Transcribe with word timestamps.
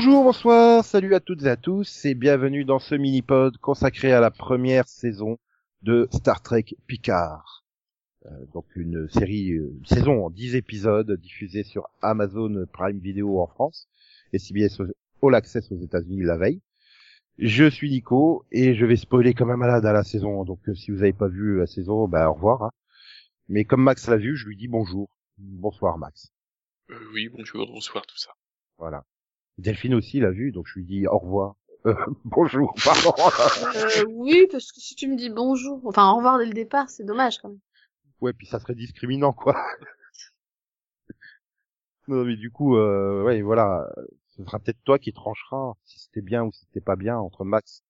Bonjour, 0.00 0.22
bonsoir, 0.22 0.84
salut 0.84 1.16
à 1.16 1.18
toutes 1.18 1.42
et 1.42 1.48
à 1.48 1.56
tous 1.56 2.04
et 2.04 2.14
bienvenue 2.14 2.64
dans 2.64 2.78
ce 2.78 2.94
mini-pod 2.94 3.58
consacré 3.58 4.12
à 4.12 4.20
la 4.20 4.30
première 4.30 4.86
saison 4.86 5.38
de 5.82 6.06
Star 6.12 6.40
Trek 6.40 6.66
Picard. 6.86 7.64
Euh, 8.26 8.28
donc 8.54 8.64
une 8.76 9.08
série, 9.08 9.54
euh, 9.54 9.74
une 9.76 9.86
saison 9.86 10.24
en 10.24 10.30
10 10.30 10.54
épisodes 10.54 11.10
diffusée 11.20 11.64
sur 11.64 11.88
Amazon 12.00 12.64
Prime 12.72 13.00
Video 13.00 13.40
en 13.40 13.48
France 13.48 13.88
et 14.32 14.38
CBS 14.38 14.80
All 15.20 15.34
Access 15.34 15.72
aux 15.72 15.80
États-Unis 15.82 16.22
la 16.22 16.36
veille. 16.36 16.60
Je 17.38 17.68
suis 17.68 17.90
Nico 17.90 18.44
et 18.52 18.76
je 18.76 18.86
vais 18.86 18.94
spoiler 18.94 19.34
comme 19.34 19.50
un 19.50 19.56
malade 19.56 19.84
à 19.84 19.92
la 19.92 20.04
saison, 20.04 20.44
donc 20.44 20.60
euh, 20.68 20.76
si 20.76 20.92
vous 20.92 20.98
n'avez 20.98 21.12
pas 21.12 21.26
vu 21.26 21.58
la 21.58 21.66
saison, 21.66 22.06
bah 22.06 22.30
au 22.30 22.34
revoir. 22.34 22.62
hein. 22.62 22.70
Mais 23.48 23.64
comme 23.64 23.82
Max 23.82 24.06
l'a 24.06 24.16
vu, 24.16 24.36
je 24.36 24.46
lui 24.46 24.56
dis 24.56 24.68
bonjour. 24.68 25.08
Bonsoir 25.38 25.98
Max. 25.98 26.30
Euh, 26.88 26.94
oui, 27.14 27.28
bonjour, 27.36 27.66
bonsoir, 27.66 28.06
tout 28.06 28.16
ça. 28.16 28.30
Voilà. 28.78 29.02
Delphine 29.58 29.94
aussi 29.94 30.20
l'a 30.20 30.30
vu, 30.30 30.52
donc 30.52 30.66
je 30.68 30.74
lui 30.74 30.84
dis 30.84 31.06
au 31.06 31.18
revoir. 31.18 31.56
Euh, 31.86 31.94
bonjour, 32.24 32.74
pardon. 32.84 33.12
Euh, 33.76 34.04
oui, 34.08 34.46
parce 34.50 34.72
que 34.72 34.80
si 34.80 34.94
tu 34.94 35.08
me 35.08 35.16
dis 35.16 35.30
bonjour, 35.30 35.80
enfin 35.84 36.10
au 36.12 36.16
revoir 36.16 36.38
dès 36.38 36.46
le 36.46 36.52
départ, 36.52 36.88
c'est 36.90 37.04
dommage 37.04 37.38
quand 37.38 37.48
même. 37.48 37.58
ouais, 38.20 38.32
puis 38.32 38.46
ça 38.46 38.60
serait 38.60 38.74
discriminant, 38.74 39.32
quoi. 39.32 39.56
non, 42.08 42.24
mais 42.24 42.36
du 42.36 42.50
coup, 42.50 42.76
euh, 42.76 43.24
ouais, 43.24 43.42
voilà, 43.42 43.88
ce 44.38 44.44
sera 44.44 44.58
peut-être 44.58 44.82
toi 44.84 44.98
qui 44.98 45.12
trancheras 45.12 45.74
si 45.84 45.98
c'était 45.98 46.22
bien 46.22 46.44
ou 46.44 46.52
si 46.52 46.64
c'était 46.66 46.80
pas 46.80 46.96
bien 46.96 47.18
entre 47.18 47.44
Max, 47.44 47.82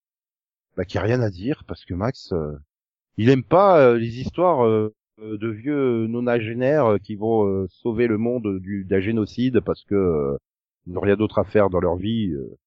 bah, 0.77 0.85
qui 0.85 0.97
a 0.97 1.03
rien 1.03 1.21
à 1.21 1.31
dire, 1.31 1.65
parce 1.67 1.85
que 1.85 1.93
Max, 1.93 2.33
euh, 2.33 2.57
il 3.17 3.31
aime 3.31 3.45
pas 3.45 3.81
euh, 3.81 3.99
les 3.99 4.21
histoires 4.21 4.65
euh, 4.65 4.95
de 5.19 5.49
vieux 5.49 6.07
nonagénaires 6.07 6.99
qui 7.03 7.17
vont 7.17 7.67
sauver 7.69 8.07
le 8.07 8.19
monde 8.19 8.61
du 8.61 8.85
d'un 8.85 9.01
génocide 9.01 9.59
parce 9.59 9.83
que 9.83 10.39
n'ont 10.93 11.01
rien 11.01 11.17
d'autre 11.17 11.39
à 11.39 11.45
faire 11.45 11.71
dans 11.71 11.81
leur 11.81 11.97
vie, 11.97 12.31
euh, 12.31 12.59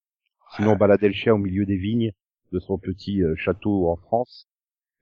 sinon 0.55 0.75
balader 0.75 1.08
le 1.08 1.14
chien 1.14 1.33
au 1.33 1.38
milieu 1.38 1.66
des 1.66 1.77
vignes 1.77 2.11
de 2.52 2.59
son 2.59 2.78
petit 2.78 3.23
euh, 3.23 3.36
château 3.36 3.89
en 3.89 3.97
France. 3.97 4.47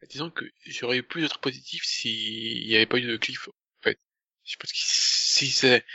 Disons 0.10 0.30
que 0.30 0.46
j'aurais 0.66 0.98
eu 0.98 1.04
plus 1.04 1.22
d'être 1.22 1.40
positif 1.40 1.84
s'il 1.84 2.68
n'y 2.68 2.76
avait 2.76 2.86
pas 2.86 3.00
eu 3.00 3.08
de 3.08 3.18
cliff, 3.18 3.50
en 3.50 3.84
fait. 3.84 4.00
Je 4.46 4.56
pense 4.56 4.72
que 4.72 4.78
si 4.78 5.48
c'est, 5.48 5.86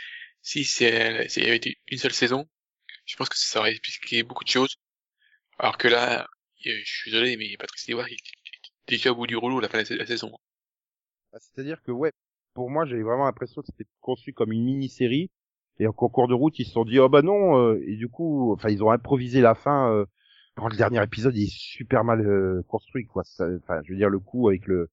si 0.41 0.63
c'est, 0.63 1.27
s'il 1.27 1.43
y 1.43 1.47
avait 1.47 1.57
été 1.57 1.79
une 1.87 1.97
seule 1.97 2.13
saison, 2.13 2.47
je 3.05 3.15
pense 3.15 3.29
que 3.29 3.37
ça 3.37 3.59
aurait 3.59 3.71
expliqué 3.71 4.23
beaucoup 4.23 4.43
de 4.43 4.49
choses. 4.49 4.77
Alors 5.57 5.77
que 5.77 5.87
là, 5.87 6.27
euh, 6.67 6.81
je 6.83 6.91
suis 6.91 7.11
désolé, 7.11 7.37
mais 7.37 7.55
Patrick 7.57 7.79
Stewart, 7.79 8.07
il 8.07 8.15
est 8.15 8.71
déjà 8.87 9.11
au 9.11 9.15
bout 9.15 9.27
du 9.27 9.35
rouleau 9.35 9.59
à 9.59 9.61
la 9.61 9.69
fin 9.69 9.81
de 9.81 9.95
la 9.95 10.05
saison. 10.05 10.37
Ah, 11.33 11.37
C'est-à-dire 11.39 11.81
que 11.81 11.91
ouais, 11.91 12.11
pour 12.53 12.69
moi, 12.69 12.85
j'avais 12.85 13.03
vraiment 13.03 13.25
l'impression 13.25 13.61
que 13.61 13.67
c'était 13.67 13.89
conçu 14.01 14.33
comme 14.33 14.51
une 14.51 14.63
mini-série 14.63 15.31
et 15.79 15.87
en 15.87 15.91
cours 15.93 16.27
de 16.27 16.33
route, 16.33 16.57
ils 16.59 16.65
se 16.65 16.71
sont 16.73 16.85
dit 16.85 16.99
oh 16.99 17.09
bah 17.09 17.21
non 17.21 17.57
euh, 17.59 17.81
et 17.87 17.95
du 17.97 18.07
coup, 18.09 18.53
enfin 18.53 18.69
ils 18.69 18.83
ont 18.83 18.91
improvisé 18.91 19.41
la 19.41 19.55
fin. 19.55 19.91
Euh, 19.91 20.05
dans 20.57 20.67
le 20.69 20.75
dernier 20.77 21.03
épisode, 21.03 21.35
il 21.35 21.43
est 21.45 21.53
super 21.53 22.03
mal 22.05 22.21
euh, 22.25 22.63
construit 22.69 23.05
quoi. 23.07 23.23
Enfin, 23.39 23.81
je 23.83 23.91
veux 23.91 23.97
dire 23.97 24.09
le 24.09 24.19
coup 24.19 24.47
avec 24.49 24.67
le 24.67 24.89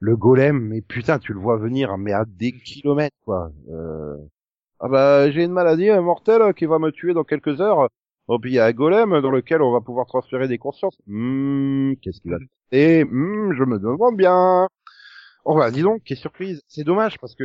le 0.00 0.16
golem, 0.16 0.58
mais 0.60 0.82
putain, 0.82 1.18
tu 1.18 1.32
le 1.34 1.40
vois 1.40 1.58
venir 1.58 1.98
mais 1.98 2.12
à 2.12 2.24
des 2.26 2.52
kilomètres 2.52 3.16
quoi. 3.24 3.52
Euh, 3.70 4.16
Ah 4.80 4.88
bah 4.88 5.30
j'ai 5.30 5.44
une 5.44 5.52
maladie 5.52 5.90
mortelle 5.90 6.54
qui 6.54 6.66
va 6.66 6.78
me 6.78 6.90
tuer 6.92 7.14
dans 7.14 7.24
quelques 7.24 7.60
heures. 7.60 7.88
Oh 8.28 8.38
puis 8.38 8.52
il 8.52 8.54
y 8.56 8.58
a 8.58 8.66
un 8.66 8.72
golem 8.72 9.20
dans 9.20 9.30
lequel 9.30 9.62
on 9.62 9.72
va 9.72 9.80
pouvoir 9.80 10.06
transférer 10.06 10.48
des 10.48 10.58
consciences. 10.58 10.98
Hmm, 11.06 11.94
qu'est-ce 12.02 12.20
qu'il 12.20 12.32
va 12.32 12.38
Et 12.72 13.04
hmm, 13.04 13.52
je 13.54 13.64
me 13.64 13.78
demande 13.78 14.16
bien. 14.16 14.68
Oh 15.44 15.56
bah 15.56 15.70
dis 15.70 15.82
donc, 15.82 16.02
quelle 16.04 16.16
surprise. 16.18 16.62
C'est 16.68 16.84
dommage 16.84 17.18
parce 17.20 17.34
que 17.34 17.44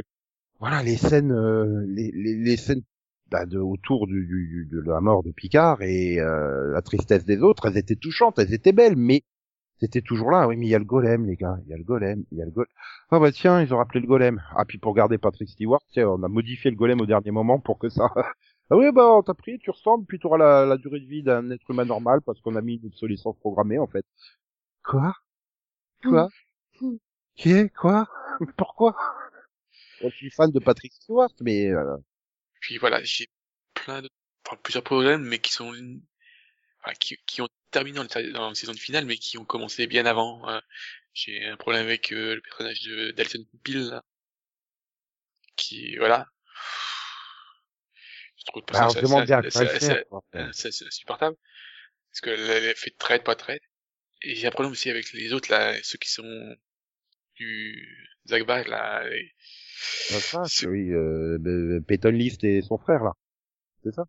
voilà 0.61 0.83
les 0.83 0.97
scènes, 0.97 1.33
euh, 1.33 1.85
les, 1.89 2.11
les, 2.13 2.35
les 2.37 2.57
scènes 2.57 2.83
bah, 3.31 3.45
de, 3.47 3.59
autour 3.59 4.07
du, 4.07 4.25
du- 4.27 4.69
de 4.71 4.81
la 4.81 5.01
mort 5.01 5.23
de 5.23 5.31
Picard 5.33 5.81
et 5.83 6.19
euh, 6.21 6.71
la 6.73 6.83
tristesse 6.83 7.25
des 7.25 7.39
autres, 7.41 7.67
elles 7.67 7.77
étaient 7.79 7.97
touchantes, 7.97 8.39
elles 8.39 8.53
étaient 8.53 8.73
belles, 8.73 8.95
mais 8.97 9.23
c'était 9.79 10.01
toujours 10.01 10.31
là. 10.31 10.47
Oui, 10.47 10.57
mais 10.57 10.67
il 10.67 10.71
y 10.71 10.75
a 10.75 10.79
le 10.79 10.85
golem, 10.85 11.25
les 11.27 11.37
gars, 11.37 11.57
il 11.65 11.69
y 11.71 11.73
a 11.73 11.77
le 11.77 11.83
golem, 11.85 12.25
il 12.31 12.39
y 12.39 12.43
a 12.43 12.45
le 12.45 12.51
golem. 12.51 12.69
Ah 13.11 13.19
bah 13.19 13.31
tiens, 13.33 13.61
ils 13.61 13.73
ont 13.73 13.77
rappelé 13.79 14.01
le 14.01 14.07
golem. 14.07 14.41
Ah 14.55 14.65
puis 14.65 14.79
pour 14.79 14.95
garder 14.95 15.19
Patrick 15.19 15.49
Stewart, 15.49 15.81
tiens, 15.91 16.09
on 16.09 16.23
a 16.23 16.29
modifié 16.29 16.71
le 16.71 16.77
golem 16.77 17.01
au 17.01 17.07
dernier 17.07 17.31
moment 17.31 17.59
pour 17.59 17.79
que 17.79 17.89
ça. 17.89 18.09
ah 18.71 18.77
oui 18.77 18.91
bah 18.93 19.09
on 19.13 19.23
t'a 19.23 19.35
pris, 19.35 19.59
tu 19.59 19.71
ressembles, 19.71 20.05
puis 20.07 20.19
tu 20.19 20.27
auras 20.27 20.39
la, 20.39 20.65
la 20.65 20.77
durée 20.77 21.01
de 21.01 21.07
vie 21.07 21.23
d'un 21.23 21.51
être 21.51 21.69
humain 21.71 21.85
normal 21.85 22.21
parce 22.25 22.41
qu'on 22.41 22.55
a 22.57 22.61
mis 22.61 22.75
une 22.77 22.87
obsolescence 22.87 23.37
programmée 23.39 23.79
en 23.79 23.87
fait. 23.87 24.05
Quoi? 24.83 25.13
Quoi? 26.03 26.29
Hmm. 26.81 26.97
Qui 27.35 27.69
Quoi? 27.71 28.07
Pourquoi? 28.57 28.95
Je 30.03 30.09
suis 30.17 30.29
fan 30.29 30.51
de 30.51 30.59
Patrick 30.59 30.93
Stewart, 30.93 31.31
mais 31.41 31.67
euh, 31.71 31.97
Puis 32.61 32.77
voilà, 32.77 33.03
j'ai 33.03 33.27
plein 33.73 34.01
de, 34.01 34.09
enfin, 34.45 34.57
plusieurs 34.63 34.83
problèmes, 34.83 35.21
mais 35.23 35.39
qui 35.39 35.51
sont, 35.51 35.73
enfin, 36.79 36.93
qui, 36.99 37.17
qui 37.25 37.41
ont 37.41 37.49
terminé 37.71 37.97
dans, 37.97 38.03
le- 38.03 38.31
dans 38.33 38.49
la 38.49 38.55
saison 38.55 38.73
de 38.73 38.79
finale, 38.79 39.05
mais 39.05 39.17
qui 39.17 39.37
ont 39.37 39.45
commencé 39.45 39.87
bien 39.87 40.05
avant. 40.05 40.47
hein. 40.47 40.61
J'ai 41.13 41.45
un 41.45 41.57
problème 41.57 41.83
avec 41.85 42.11
euh, 42.13 42.35
le 42.35 42.41
personnage 42.41 42.81
de 42.83 43.11
d'Alison 43.11 43.45
Peel, 43.63 43.79
là, 43.89 44.03
qui, 45.55 45.95
voilà. 45.97 46.27
Je 48.37 48.43
trouve 48.45 48.61
le 48.61 48.65
bah, 48.71 48.87
on 48.89 48.93
personnage 48.93 49.29
assez- 49.67 50.03
assez 50.33 50.83
insupportable. 50.85 51.37
Parce 52.11 52.21
qu'elle 52.21 52.39
elle 52.49 52.75
fait 52.75 52.95
trade, 52.97 53.23
pas 53.23 53.35
trade. 53.35 53.61
Et 54.23 54.35
j'ai 54.35 54.47
un 54.47 54.51
problème 54.51 54.73
aussi 54.73 54.89
avec 54.89 55.11
les 55.13 55.33
autres, 55.33 55.51
là, 55.51 55.75
ceux 55.83 55.97
qui 55.99 56.09
sont 56.11 56.55
du 57.35 58.09
Zagbag, 58.27 58.67
là. 58.67 59.03
C'est 59.81 60.19
ça, 60.19 60.43
c'est- 60.45 60.67
oui, 60.67 60.91
euh, 60.91 61.79
Peyton 61.87 62.09
List 62.11 62.43
et 62.43 62.61
son 62.61 62.77
frère 62.77 63.03
là. 63.03 63.13
C'est 63.83 63.93
ça? 63.93 64.05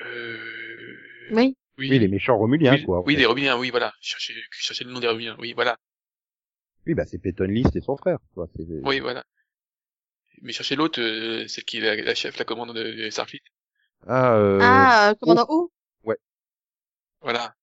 Euh... 0.00 0.38
Oui. 1.30 1.56
Oui, 1.76 1.88
Oui, 1.90 1.98
les 1.98 2.08
méchants 2.08 2.38
romuliens 2.38 2.74
oui, 2.74 2.84
quoi. 2.84 3.02
oui 3.04 3.14
fait. 3.14 3.20
les 3.20 3.26
Romuliens, 3.26 3.58
oui, 3.58 3.70
voilà. 3.70 3.92
Je 4.00 4.10
cherchais, 4.10 4.32
je 4.32 4.62
cherchais 4.62 4.84
le 4.84 4.92
nom 4.92 5.00
des 5.00 5.08
Romuliens, 5.08 5.36
oui, 5.40 5.52
voilà. 5.54 5.76
Oui, 6.86 6.94
bah 6.94 7.04
c'est 7.04 7.18
Peyton 7.18 7.44
List 7.44 7.74
et 7.76 7.80
son 7.80 7.96
frère. 7.96 8.18
Quoi. 8.34 8.48
C'est- 8.56 8.64
Oui, 8.82 9.00
voilà. 9.00 9.24
Mais 10.42 10.52
chercher 10.52 10.76
l'autre, 10.76 11.00
euh, 11.00 11.48
celle 11.48 11.64
qui 11.64 11.78
est 11.78 11.80
la, 11.80 11.96
la 11.96 12.14
chef, 12.14 12.38
la 12.38 12.44
commande 12.44 12.74
de, 12.74 12.82
de 12.82 13.10
Starfleet. 13.10 13.42
Ah, 14.06 14.36
euh... 14.36 14.58
Ah, 14.60 15.14
commandant 15.20 15.46
O 15.48 15.70
Voilà. 17.22 17.54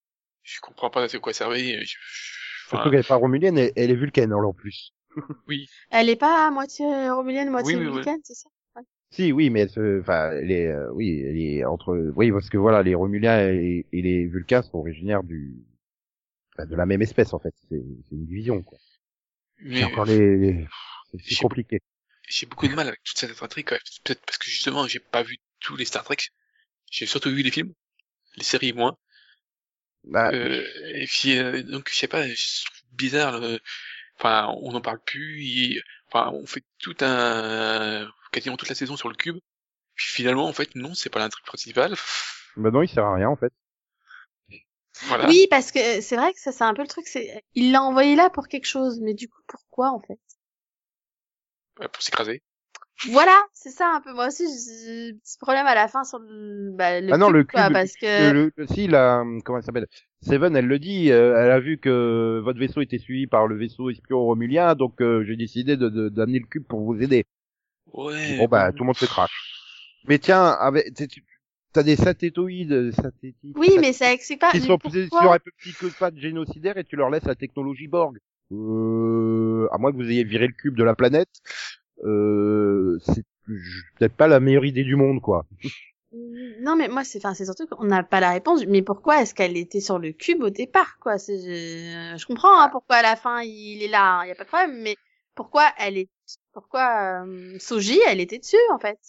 Je 0.44 0.60
comprends 0.60 0.90
pas 0.90 1.08
de 1.08 1.18
quoi 1.20 1.34
ça 1.34 1.46
servait. 1.46 1.86
Je, 1.86 1.96
surtout 2.68 2.90
qu'elle 2.90 3.00
est 3.00 3.08
pas 3.08 3.16
romulienne, 3.16 3.58
elle, 3.58 3.72
elle 3.76 3.92
est 3.92 3.96
vulcaine 3.96 4.34
en 4.34 4.54
plus. 4.54 4.94
Oui. 5.48 5.68
Elle 5.92 6.10
est 6.10 6.16
pas 6.16 6.48
à 6.48 6.52
moitié 6.52 6.86
romulienne, 7.10 7.50
moitié 7.50 7.78
Oui, 7.78 7.86
oui, 7.86 7.88
oui. 7.88 7.94
vulcaine, 7.94 8.20
c'est 8.24 8.34
ça? 8.36 8.50
Si, 9.12 9.32
oui, 9.34 9.50
mais 9.50 9.62
elle 9.62 9.70
se, 9.70 10.00
enfin, 10.00 10.32
elle 10.32 10.52
est, 10.52 10.68
euh, 10.68 10.90
oui, 10.94 11.22
elle 11.28 11.38
est 11.38 11.66
entre, 11.66 11.98
oui, 12.16 12.32
parce 12.32 12.50
que 12.50 12.58
voilà, 12.58 12.82
les 12.82 12.96
romuliens 12.96 13.50
et, 13.50 13.86
et 13.92 14.02
les 14.02 14.26
vulcains 14.26 14.62
sont 14.62 14.78
originaires 14.78 15.24
du, 15.24 15.54
enfin, 16.56 16.66
de 16.68 16.76
la 16.76 16.86
même 16.86 17.02
espèce 17.02 17.34
en 17.34 17.40
fait. 17.40 17.54
C'est 17.70 17.84
c'est 18.10 18.16
une 18.16 18.26
division 18.26 18.62
quoi. 18.64 18.78
Mais 19.60 19.80
C'est 19.80 19.86
encore 19.86 20.06
les, 20.06 20.38
les- 20.38 20.68
c'est- 21.12 21.20
c'est 21.20 21.36
Je- 21.36 21.42
compliqué. 21.42 21.82
j'ai 22.30 22.46
beaucoup 22.48 22.68
de 22.68 22.74
mal 22.76 22.88
avec 22.88 23.04
toute 23.04 23.18
cette 23.18 23.42
intrigue, 23.44 23.68
quand 23.68 23.76
même. 23.76 23.82
Peut-être 24.04 24.26
parce 24.26 24.38
que 24.40 24.46
justement, 24.50 24.88
j'ai 24.88 25.00
pas 25.00 25.24
vu 25.24 25.38
tous 25.62 25.76
les 25.78 25.86
Star 25.86 26.04
Trek. 26.04 26.18
J'ai 26.92 27.06
surtout 27.08 27.32
vu 27.32 27.44
les 27.44 27.52
films. 27.52 27.74
Les 28.38 28.44
séries, 28.46 28.74
moins. 28.74 28.98
Bah, 30.04 30.32
Euh, 30.34 30.64
et 30.96 31.06
puis, 31.08 31.38
euh, 31.38 31.64
donc, 31.64 31.90
je 31.92 31.96
sais 31.98 32.08
pas, 32.08 32.28
je 32.28 32.66
trouve 32.66 32.78
bizarre, 32.94 33.40
le- 33.40 33.60
enfin, 34.22 34.54
on 34.62 34.72
n'en 34.74 34.82
parle 34.82 35.00
plus, 35.06 35.42
il- 35.44 35.84
enfin, 36.08 36.32
on 36.34 36.46
fait 36.46 36.64
tout 36.80 36.96
un, 37.02 38.10
quasiment 38.32 38.58
toute 38.58 38.70
la 38.70 38.76
saison 38.76 38.98
sur 38.98 39.10
le 39.10 39.16
cube. 39.16 39.38
Puis 39.96 40.08
finalement, 40.08 40.48
en 40.48 40.54
fait, 40.54 40.76
non, 40.76 40.94
c'est 40.96 41.10
pas 41.12 41.20
l'intrigue 41.20 41.46
principale. 41.46 41.96
bah 42.56 42.72
non, 42.72 42.82
il 42.82 42.88
sert 42.90 43.06
à 43.06 43.16
rien 43.16 43.30
en 43.30 43.36
fait. 43.36 43.54
Voilà. 45.02 45.36
Oui, 45.36 45.48
parce 45.50 45.72
que 45.72 46.02
c'est 46.02 46.16
vrai 46.16 46.34
que 46.34 46.40
ça, 46.40 46.52
c'est 46.52 46.64
un 46.64 46.74
peu 46.74 46.82
le 46.82 46.88
truc, 46.88 47.08
c'est, 47.08 47.44
il 47.56 47.72
l'a 47.72 47.82
envoyé 47.84 48.16
là 48.16 48.30
pour 48.30 48.48
quelque 48.48 48.66
chose, 48.66 49.00
mais 49.02 49.14
du 49.14 49.28
coup, 49.30 49.42
pourquoi, 49.48 49.92
en 49.92 50.00
fait? 50.00 50.20
Ouais, 51.80 51.88
Pour 51.90 52.02
s'écraser. 52.02 52.42
Voilà, 53.10 53.38
c'est 53.54 53.72
ça 53.72 53.92
un 53.96 54.02
peu. 54.02 54.14
Moi 54.14 54.28
aussi, 54.28 54.44
j'ai 54.46 55.10
un 55.10 55.18
petit 55.18 55.38
problème 55.40 55.66
à 55.66 55.76
la 55.76 55.88
fin 55.88 56.04
sur 56.04 56.20
le, 56.20 56.72
bah, 56.76 57.02
le 57.02 57.12
ah 57.12 57.18
non, 57.18 57.28
cube, 57.28 57.36
le 57.36 57.44
quoi, 57.44 57.64
cube, 57.64 57.74
parce 57.74 57.94
que, 57.96 58.06
Euh, 58.06 58.34
le, 58.34 58.52
le- 58.56 58.68
si 58.68 58.88
la 58.88 59.24
comment 59.44 59.58
elle 59.58 59.64
s'appelle? 59.64 59.88
Seven 60.22 60.56
elle 60.56 60.68
le 60.68 60.78
dit 60.78 61.12
euh, 61.12 61.36
elle 61.36 61.50
a 61.50 61.60
vu 61.60 61.80
que 61.80 62.40
votre 62.44 62.60
vaisseau 62.60 62.82
était 62.82 63.00
suivi 63.00 63.26
par 63.26 63.48
le 63.48 63.56
vaisseau 63.58 63.90
espion 63.90 64.20
romulien 64.20 64.76
donc 64.76 65.02
euh, 65.02 65.24
j'ai 65.26 65.36
décidé 65.36 65.78
de 65.78 65.90
de- 65.90 66.10
d'amener 66.10 66.38
le 66.40 66.46
cube 66.46 66.64
pour 66.68 66.82
vous 66.82 67.02
aider. 67.02 67.26
Ouais. 67.92 68.38
bon 68.38 68.48
bah 68.48 68.72
tout 68.72 68.84
le 68.84 68.86
monde 68.88 68.98
se 68.98 69.06
crache. 69.06 69.32
Mais 70.08 70.20
tiens 70.20 70.44
avec 70.46 70.94
t'as 71.74 71.84
des 71.84 71.96
satellitoïdes 71.96 72.92
satellitiques 72.92 73.58
oui, 73.58 73.78
mais 73.80 73.94
ça 73.94 74.14
explique 74.14 74.42
pas, 74.42 74.52
qui 74.52 74.60
mais 74.60 74.68
sont 74.68 74.78
plus 74.78 75.10
sur 75.10 75.32
un 75.32 75.40
peu 75.40 75.52
petits 75.58 75.74
que 75.74 75.88
pas 75.88 76.12
de 76.12 76.20
génocidaires 76.20 76.78
et 76.78 76.84
tu 76.84 76.96
leur 76.98 77.10
laisses 77.10 77.24
la 77.26 77.36
technologie 77.36 77.88
Borg. 77.88 78.18
Euh, 78.52 79.68
à 79.72 79.78
moins 79.78 79.92
que 79.92 79.98
vous 79.98 80.10
ayez 80.12 80.24
viré 80.26 80.46
le 80.46 80.54
cube 80.54 80.76
de 80.76 80.84
la 80.84 80.94
planète 80.94 81.30
euh, 82.04 82.98
c'est 83.04 83.24
peut-être 83.98 84.16
pas 84.16 84.28
la 84.28 84.40
meilleure 84.40 84.66
idée 84.66 84.84
du 84.84 84.96
monde 84.96 85.22
quoi 85.22 85.46
Non, 86.62 86.76
mais 86.76 86.88
moi, 86.90 87.04
c'est, 87.04 87.20
enfin, 87.20 87.34
c'est 87.34 87.46
surtout 87.46 87.68
qu'on 87.68 87.86
n'a 87.86 88.04
pas 88.04 88.20
la 88.20 88.32
réponse. 88.32 88.66
Mais 88.68 88.82
pourquoi 88.82 89.22
est-ce 89.22 89.34
qu'elle 89.34 89.58
était 89.58 89.80
sur 89.80 89.98
le 90.00 90.12
cube 90.12 90.44
au 90.44 90.50
départ, 90.50 90.98
quoi? 91.00 91.18
C'est, 91.18 91.38
je, 91.40 92.18
je 92.18 92.26
comprends 92.26 92.60
hein, 92.62 92.70
pourquoi 92.70 92.98
à 92.98 93.02
la 93.02 93.16
fin 93.16 93.42
il 93.44 93.82
est 93.82 93.88
là, 93.88 94.24
il 94.26 94.30
y 94.30 94.32
a 94.32 94.36
pas 94.36 94.44
de 94.44 94.48
problème. 94.50 94.82
Mais 94.82 94.96
pourquoi 95.36 95.64
elle 95.78 95.98
est, 95.98 96.10
pourquoi 96.54 97.24
euh, 97.26 97.56
Soji, 97.60 98.00
elle 98.08 98.20
était 98.20 98.40
dessus 98.40 98.58
en 98.74 98.80
fait? 98.80 99.00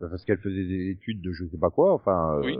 Parce 0.00 0.24
qu'elle 0.24 0.38
faisait 0.38 0.64
des 0.64 0.90
études 0.90 1.20
de 1.22 1.32
je 1.32 1.44
sais 1.46 1.58
pas 1.58 1.70
quoi, 1.70 1.92
enfin. 1.92 2.36
euh, 2.36 2.40
Oui. 2.44 2.56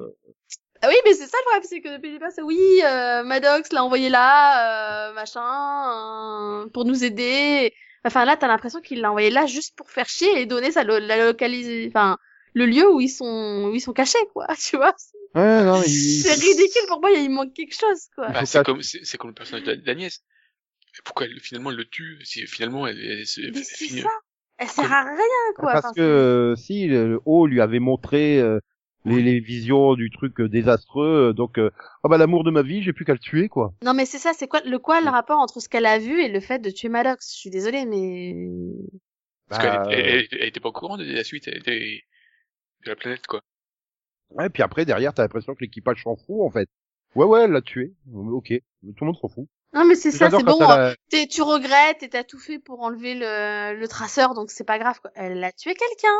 Ah 0.85 0.89
oui, 0.89 0.97
mais 1.05 1.15
c'est 1.15 1.27
ça 1.29 1.37
le 1.39 1.45
problème, 1.45 1.63
c'est 1.69 1.81
que 1.81 1.95
depuis 1.97 2.09
le 2.09 2.15
départ, 2.17 2.33
c'est 2.35 2.43
oui, 2.43 2.59
euh, 2.85 3.23
Maddox 3.23 3.73
l'a 3.73 3.85
envoyé 3.85 4.09
là, 4.09 5.11
euh, 5.11 5.15
machin, 5.15 6.65
euh, 6.65 6.69
pour 6.71 6.85
nous 6.85 7.05
aider. 7.05 7.73
Enfin 8.05 8.25
là, 8.25 8.37
t'as 8.37 8.49
l'impression 8.49 8.81
qu'il 8.81 9.01
l'a 9.01 9.11
envoyé 9.11 9.31
là 9.31 9.47
juste 9.47 9.77
pour 9.77 9.91
faire 9.91 10.09
chier 10.09 10.41
et 10.41 10.47
donner 10.47 10.73
sa 10.73 10.85
lo- 10.85 10.99
la 10.99 11.27
localisation, 11.27 11.89
enfin 11.89 12.19
le 12.55 12.67
lieu 12.67 12.91
où 12.93 13.01
ils 13.01 13.09
sont 13.09 13.69
où 13.71 13.75
ils 13.75 13.81
sont 13.81 13.93
cachés, 13.93 14.19
quoi. 14.33 14.47
Tu 14.59 14.77
vois, 14.77 14.95
Ouais, 15.35 15.65
non, 15.65 15.83
il- 15.87 16.23
c'est 16.23 16.35
ridicule 16.35 16.83
pour 16.89 17.01
moi. 17.01 17.11
Il 17.11 17.31
manque 17.31 17.55
quelque 17.55 17.75
chose, 17.75 18.09
quoi. 18.15 18.29
Bah, 18.29 18.45
c'est 18.45 18.65
comme, 18.65 18.83
c'est 18.83 19.17
comme 19.19 19.31
le 19.31 19.35
personnage 19.35 19.65
d'A- 19.65 19.77
d'Agnès. 19.77 20.23
Pourquoi 21.05 21.27
elle, 21.27 21.41
finalement, 21.41 21.71
elle 21.71 21.79
le 21.79 21.87
tue, 21.89 22.19
si 22.25 22.47
finalement, 22.47 22.87
elle, 22.87 22.99
elle, 23.03 23.27
se- 23.27 23.41
elle 23.41 23.53
Mais 23.55 23.63
c'est 23.65 23.89
ça. 23.89 24.09
Elle 24.59 24.69
sert 24.69 24.93
à 24.93 25.05
rien, 25.05 25.53
quoi. 25.57 25.73
Parce 25.73 25.87
Enfin, 25.87 25.95
que 25.95 26.01
euh, 26.03 26.57
si 26.57 26.87
le, 26.87 27.09
le 27.09 27.21
haut 27.25 27.47
lui 27.47 27.61
avait 27.63 27.79
montré 27.81 28.39
euh, 28.41 28.61
les, 29.05 29.23
les 29.23 29.41
visions 29.41 29.95
du 29.95 30.11
truc 30.11 30.39
euh, 30.41 30.49
désastreux, 30.49 31.31
euh, 31.31 31.33
donc 31.33 31.59
euh, 31.59 31.71
ah 32.05 32.09
bah 32.09 32.19
l'amour 32.19 32.45
de 32.45 32.51
ma 32.51 32.63
vie, 32.63 32.83
j'ai 32.83 32.93
plus 32.93 33.05
qu'à 33.05 33.13
le 33.15 33.19
tuer 33.19 33.49
quoi. 33.49 33.73
Non, 33.83 33.95
mais 33.95 34.07
c'est 34.07 34.19
ça. 34.19 34.33
C'est 34.33 34.47
quoi 34.49 34.61
le 34.65 34.79
quoi 34.79 35.01
le 35.01 35.09
rapport 35.09 35.39
entre 35.41 35.61
ce 35.61 35.69
qu'elle 35.69 35.87
a 35.87 35.99
vu 35.99 36.21
et 36.23 36.29
le 36.29 36.41
fait 36.41 36.59
de 36.61 36.71
tuer 36.71 36.89
Maddox? 36.89 37.33
Je 37.35 37.39
suis 37.39 37.51
désolée, 37.51 37.85
mais 37.85 38.35
Parce 39.49 39.63
Bah, 39.65 39.83
qu'elle 39.89 39.99
elle, 39.99 40.27
elle- 40.31 40.39
elle 40.41 40.49
était 40.49 40.61
pas 40.61 40.69
au 40.69 40.73
courant 40.73 40.97
de 40.97 41.05
la 41.05 41.25
suite 41.25 41.49
elle 41.49 41.59
était 41.59 42.03
de 42.85 42.91
la 42.91 42.97
planète, 42.97 43.27
quoi. 43.27 43.43
Ouais, 44.31 44.49
puis 44.49 44.63
après 44.63 44.85
derrière 44.85 45.13
t'as 45.13 45.23
l'impression 45.23 45.55
que 45.55 45.61
l'équipage 45.61 46.03
s'en 46.05 46.17
fout 46.17 46.41
en 46.41 46.51
fait. 46.51 46.69
Ouais 47.15 47.27
ouais, 47.27 47.43
elle 47.43 47.51
l'a 47.53 47.61
tué. 47.61 47.93
Ok, 48.15 48.49
tout 48.49 48.95
le 49.01 49.07
monde 49.07 49.17
s'en 49.21 49.29
fout. 49.29 49.47
non, 49.75 49.85
mais 49.85 49.95
c'est 49.95 50.11
ça. 50.11 50.31
C'est 50.31 50.43
bon. 50.45 50.59
t'es- 51.11 51.27
tu 51.27 51.43
regrettes 51.43 52.03
et 52.03 52.09
t'as 52.09 52.25
tout 52.25 52.39
fait 52.39 52.59
pour 52.59 52.81
enlever 52.81 53.15
le, 53.15 53.79
le 53.79 53.89
traceur, 53.89 54.33
donc 54.35 54.51
c'est 54.51 54.65
pas 54.65 54.79
grave. 54.79 54.99
Quoi. 55.01 55.11
Elle 55.17 55.43
a 55.45 55.53
tué 55.53 55.75
quelqu'un. 55.75 56.17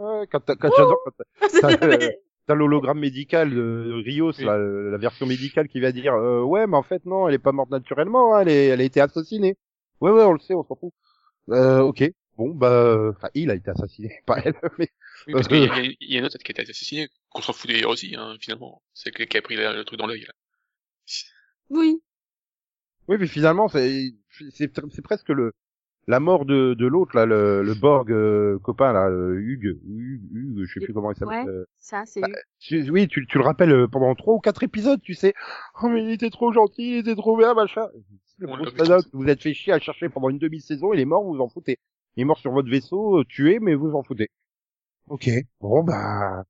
Ouais, 0.00 0.26
quand 0.30 0.40
t'as- 0.40 0.56
quand 0.56 0.70
j'adore 0.76 0.98
l'hologramme 2.48 2.98
médical 2.98 3.50
de 3.50 4.02
Rios, 4.04 4.32
Oui. 4.38 4.44
là, 4.44 4.54
euh, 4.56 4.90
la 4.90 4.98
version 4.98 5.26
médicale 5.26 5.68
qui 5.68 5.80
va 5.80 5.92
dire 5.92 6.14
euh, 6.14 6.42
ouais 6.42 6.66
mais 6.66 6.76
en 6.76 6.82
fait 6.82 7.04
non, 7.06 7.28
elle 7.28 7.34
est 7.34 7.38
pas 7.38 7.52
morte 7.52 7.70
naturellement, 7.70 8.34
hein, 8.34 8.40
elle, 8.42 8.48
est, 8.48 8.66
elle 8.66 8.80
a 8.80 8.84
été 8.84 9.00
assassinée. 9.00 9.56
Ouais 10.00 10.10
ouais, 10.10 10.24
on 10.24 10.32
le 10.32 10.40
sait, 10.40 10.54
on 10.54 10.64
s'en 10.64 10.74
fout. 10.76 10.92
Euh, 11.50 11.80
ok, 11.80 12.04
bon 12.36 12.50
bah, 12.54 13.10
enfin 13.10 13.28
il 13.34 13.50
a 13.50 13.54
été 13.54 13.70
assassiné, 13.70 14.20
pas 14.26 14.38
elle. 14.44 14.54
Mais 14.78 14.88
Oui, 15.28 15.32
parce 15.34 15.48
qu'il 15.48 15.58
y, 15.64 15.68
a- 15.68 15.78
il 15.80 15.86
y 15.86 15.88
a- 15.90 15.94
il 16.00 16.12
y 16.12 16.16
a 16.16 16.18
une 16.20 16.26
autre 16.26 16.38
qui 16.38 16.50
a 16.50 16.52
été 16.52 16.62
assassinée, 16.62 17.08
qu'on 17.30 17.42
s'en 17.42 17.52
fout 17.52 17.70
d'ailleurs 17.70 17.90
aussi, 17.90 18.14
hein, 18.16 18.36
finalement. 18.40 18.82
C'est 18.94 19.12
qui 19.14 19.26
qui 19.26 19.38
a 19.38 19.42
pris 19.42 19.56
la- 19.56 19.72
le 19.72 19.84
truc 19.84 19.98
dans 19.98 20.06
l'œil, 20.06 20.22
là. 20.26 20.32
oui. 21.70 22.02
oui, 23.08 23.16
mais 23.18 23.26
finalement 23.26 23.68
c'est 23.68 24.12
c'est 24.52 24.68
presque 25.02 25.28
le 25.28 25.52
la 26.06 26.20
mort 26.20 26.44
de 26.44 26.74
de 26.74 26.86
l'autre 26.86 27.16
là, 27.16 27.26
le, 27.26 27.62
le 27.62 27.74
Borg 27.74 28.10
euh, 28.12 28.58
copain 28.58 28.92
là, 28.92 29.08
euh, 29.08 29.34
Hugues, 29.38 29.78
Hugues, 29.88 30.20
Hugues, 30.32 30.64
je 30.66 30.72
sais 30.74 30.80
plus 30.84 30.92
comment 30.92 31.10
il 31.12 31.16
s'appelle. 31.16 31.44
Ouais. 31.46 31.50
euh, 31.50 31.64
Ça, 31.78 32.02
c'est. 32.06 32.20
Bah, 32.20 32.28
tu- 32.58 32.90
oui, 32.90 33.08
tu, 33.08 33.26
tu 33.26 33.38
le 33.38 33.44
rappelles 33.44 33.72
euh, 33.72 33.88
pendant 33.88 34.14
trois 34.14 34.34
ou 34.34 34.38
quatre 34.40 34.62
épisodes, 34.62 35.00
tu 35.02 35.14
sais. 35.14 35.34
Oh 35.82 35.88
mais 35.88 36.02
il 36.04 36.10
était 36.10 36.30
trop 36.30 36.52
gentil, 36.52 36.92
il 36.92 36.96
était 36.98 37.14
trop 37.14 37.36
bien, 37.36 37.54
machin. 37.54 37.86
Le 38.38 38.48
vous 39.12 39.28
êtes 39.28 39.42
fait 39.42 39.54
chier 39.54 39.72
à 39.72 39.76
le 39.76 39.82
chercher 39.82 40.08
pendant 40.08 40.28
une 40.28 40.38
demi-saison, 40.38 40.92
il 40.92 41.00
est 41.00 41.04
mort, 41.04 41.22
vous 41.24 41.34
vous 41.34 41.40
en 41.40 41.48
foutez. 41.48 41.78
Il 42.16 42.22
est 42.22 42.24
mort 42.24 42.38
sur 42.38 42.50
votre 42.52 42.68
vaisseau, 42.68 43.20
euh, 43.20 43.24
tué, 43.24 43.58
mais 43.60 43.74
vous 43.74 43.90
vous 43.90 43.96
en 43.96 44.02
foutez. 44.02 44.28
Ok, 45.08 45.28
bon 45.60 45.82
bah... 45.84 46.44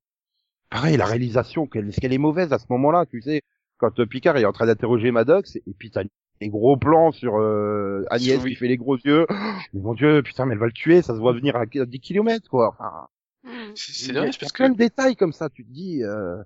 Pareil, 0.69 0.97
la 0.97 1.05
réalisation, 1.05 1.67
qu'elle- 1.67 1.89
est-ce 1.89 2.01
qu'elle 2.01 2.13
est 2.13 2.17
mauvaise 2.17 2.51
à 2.53 2.59
ce 2.59 2.65
moment-là, 2.69 3.05
tu 3.05 3.21
sais 3.21 3.43
Quand 3.77 4.03
Picard 4.07 4.35
est 4.37 4.45
en 4.45 4.51
train 4.51 4.65
d'interroger 4.65 5.11
Maddox, 5.11 5.55
et 5.57 5.63
puis 5.77 5.91
t'as 5.91 6.03
les 6.41 6.49
gros 6.49 6.77
plans 6.77 7.11
sur 7.11 7.37
euh, 7.39 8.03
Agnès 8.09 8.41
Oui. 8.43 8.51
qui 8.51 8.55
fait 8.55 8.67
les 8.67 8.77
gros 8.77 8.97
yeux. 8.97 9.25
Mais 9.73 9.81
mon 9.81 9.93
dieu, 9.93 10.21
putain, 10.23 10.45
mais 10.45 10.53
elle 10.53 10.59
va 10.59 10.65
le 10.67 10.71
tuer, 10.71 11.01
ça 11.01 11.13
se 11.13 11.19
voit 11.19 11.33
venir 11.33 11.55
à 11.55 11.65
10 11.65 11.99
kilomètres, 11.99 12.49
quoi. 12.49 12.69
Enfin, 12.69 13.07
Mm. 13.47 13.73
C'est 13.75 14.11
dommage 14.11 14.39
parce 14.39 14.51
que, 14.51 14.57
plein 14.57 14.69
de 14.71 14.75
détails 14.77 15.15
comme 15.15 15.31
ça, 15.31 15.51
tu 15.51 15.63
te 15.63 15.69
dis... 15.71 16.01
Euh... 16.03 16.37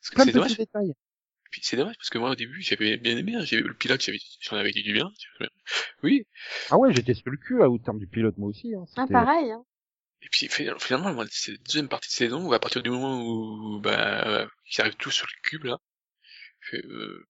parce 0.00 0.10
que 0.10 0.14
Plein 0.16 0.24
c'est 0.24 0.30
de 0.30 0.34
dommage, 0.34 0.50
petits 0.50 0.62
détails. 0.62 0.92
puis 1.52 1.60
c'est 1.62 1.76
dommage 1.76 1.94
parce 1.96 2.10
que 2.10 2.18
moi, 2.18 2.30
au 2.30 2.34
début, 2.34 2.60
j'avais 2.62 2.96
bien 2.96 3.16
aimé, 3.16 3.36
hein, 3.36 3.42
j'avais 3.44 3.62
le 3.62 3.74
pilote, 3.74 4.00
j'avais, 4.02 4.18
j'en 4.40 4.56
avais 4.56 4.72
dit 4.72 4.82
du 4.82 4.92
bien. 4.92 5.08
Oui. 6.02 6.26
Ah 6.70 6.76
ouais, 6.76 6.92
j'étais 6.92 7.14
sur 7.14 7.30
le 7.30 7.36
cul 7.36 7.62
à 7.62 7.70
au 7.70 7.78
terme 7.78 8.00
du 8.00 8.08
pilote 8.08 8.36
moi 8.38 8.48
aussi. 8.48 8.74
Hein. 8.74 8.84
Ah, 8.96 9.06
pareil. 9.08 9.52
Hein. 9.52 9.62
Et 10.22 10.26
puis, 10.32 10.48
fi- 10.48 10.68
finalement, 10.80 11.14
moi, 11.14 11.26
c'est 11.30 11.52
la 11.52 11.58
deuxième 11.58 11.88
partie 11.88 12.08
de 12.08 12.14
saison 12.14 12.44
où, 12.48 12.52
à 12.52 12.58
partir 12.58 12.82
du 12.82 12.90
moment 12.90 13.22
où, 13.24 13.78
bah, 13.80 14.26
euh, 14.26 14.46
ils 14.72 14.80
arrivent 14.80 14.96
tous 14.96 15.12
sur 15.12 15.28
le 15.28 15.48
cube, 15.48 15.62
là, 15.62 15.78
je 16.58 16.70
fais, 16.70 16.84
euh... 16.88 17.24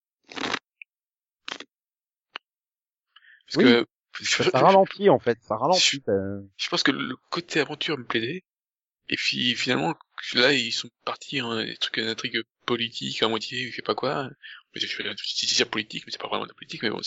Parce 3.52 3.56
Oui. 3.56 3.64
que, 3.64 3.86
ça, 4.24 4.44
ça 4.50 4.58
ralentit 4.58 5.10
en 5.10 5.18
fait, 5.18 5.38
ça 5.42 5.56
ralentit. 5.56 6.02
Je- 6.06 6.10
euh. 6.12 6.40
je 6.56 6.68
pense 6.68 6.82
que 6.82 6.90
le 6.92 7.16
côté 7.30 7.60
aventure 7.60 7.98
me 7.98 8.04
plaisait. 8.04 8.42
Et 9.10 9.16
puis 9.16 9.54
finalement, 9.54 9.94
là, 10.34 10.52
ils 10.52 10.72
sont 10.72 10.90
partis 11.04 11.40
hein, 11.40 11.64
des 11.64 11.76
trucs 11.76 11.98
d'intrigue 12.00 12.42
politique 12.66 13.22
à 13.22 13.28
moitié, 13.28 13.70
je 13.70 13.76
sais 13.76 13.82
pas 13.82 13.94
quoi. 13.94 14.28
Je 14.74 15.02
la 15.02 15.16
justice 15.16 15.64
politique, 15.64 16.04
mais 16.06 16.12
c'est 16.12 16.20
pas 16.20 16.28
vraiment 16.28 16.44
de 16.44 16.50
la 16.50 16.54
politique, 16.54 16.82
mais 16.82 16.90
bon. 16.90 17.00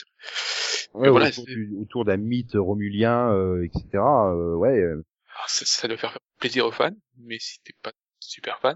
Ouais, 0.93 1.09
voilà, 1.09 1.27
autour, 1.29 1.45
c'est- 1.45 1.53
du- 1.53 1.73
autour 1.79 2.05
d'un 2.05 2.17
mythe 2.17 2.53
romulien, 2.55 3.31
euh, 3.31 3.63
etc. 3.63 3.85
euh, 4.33 4.55
ouais, 4.55 4.77
euh, 4.79 5.05
Alors, 5.35 5.47
ça, 5.49 5.65
ça 5.65 5.87
doit 5.87 5.97
faire 5.97 6.17
plaisir 6.39 6.65
aux 6.65 6.71
fans, 6.71 6.95
mais 7.17 7.37
si 7.39 7.59
t'es 7.63 7.73
pas 7.81 7.93
super 8.19 8.59
fan, 8.59 8.75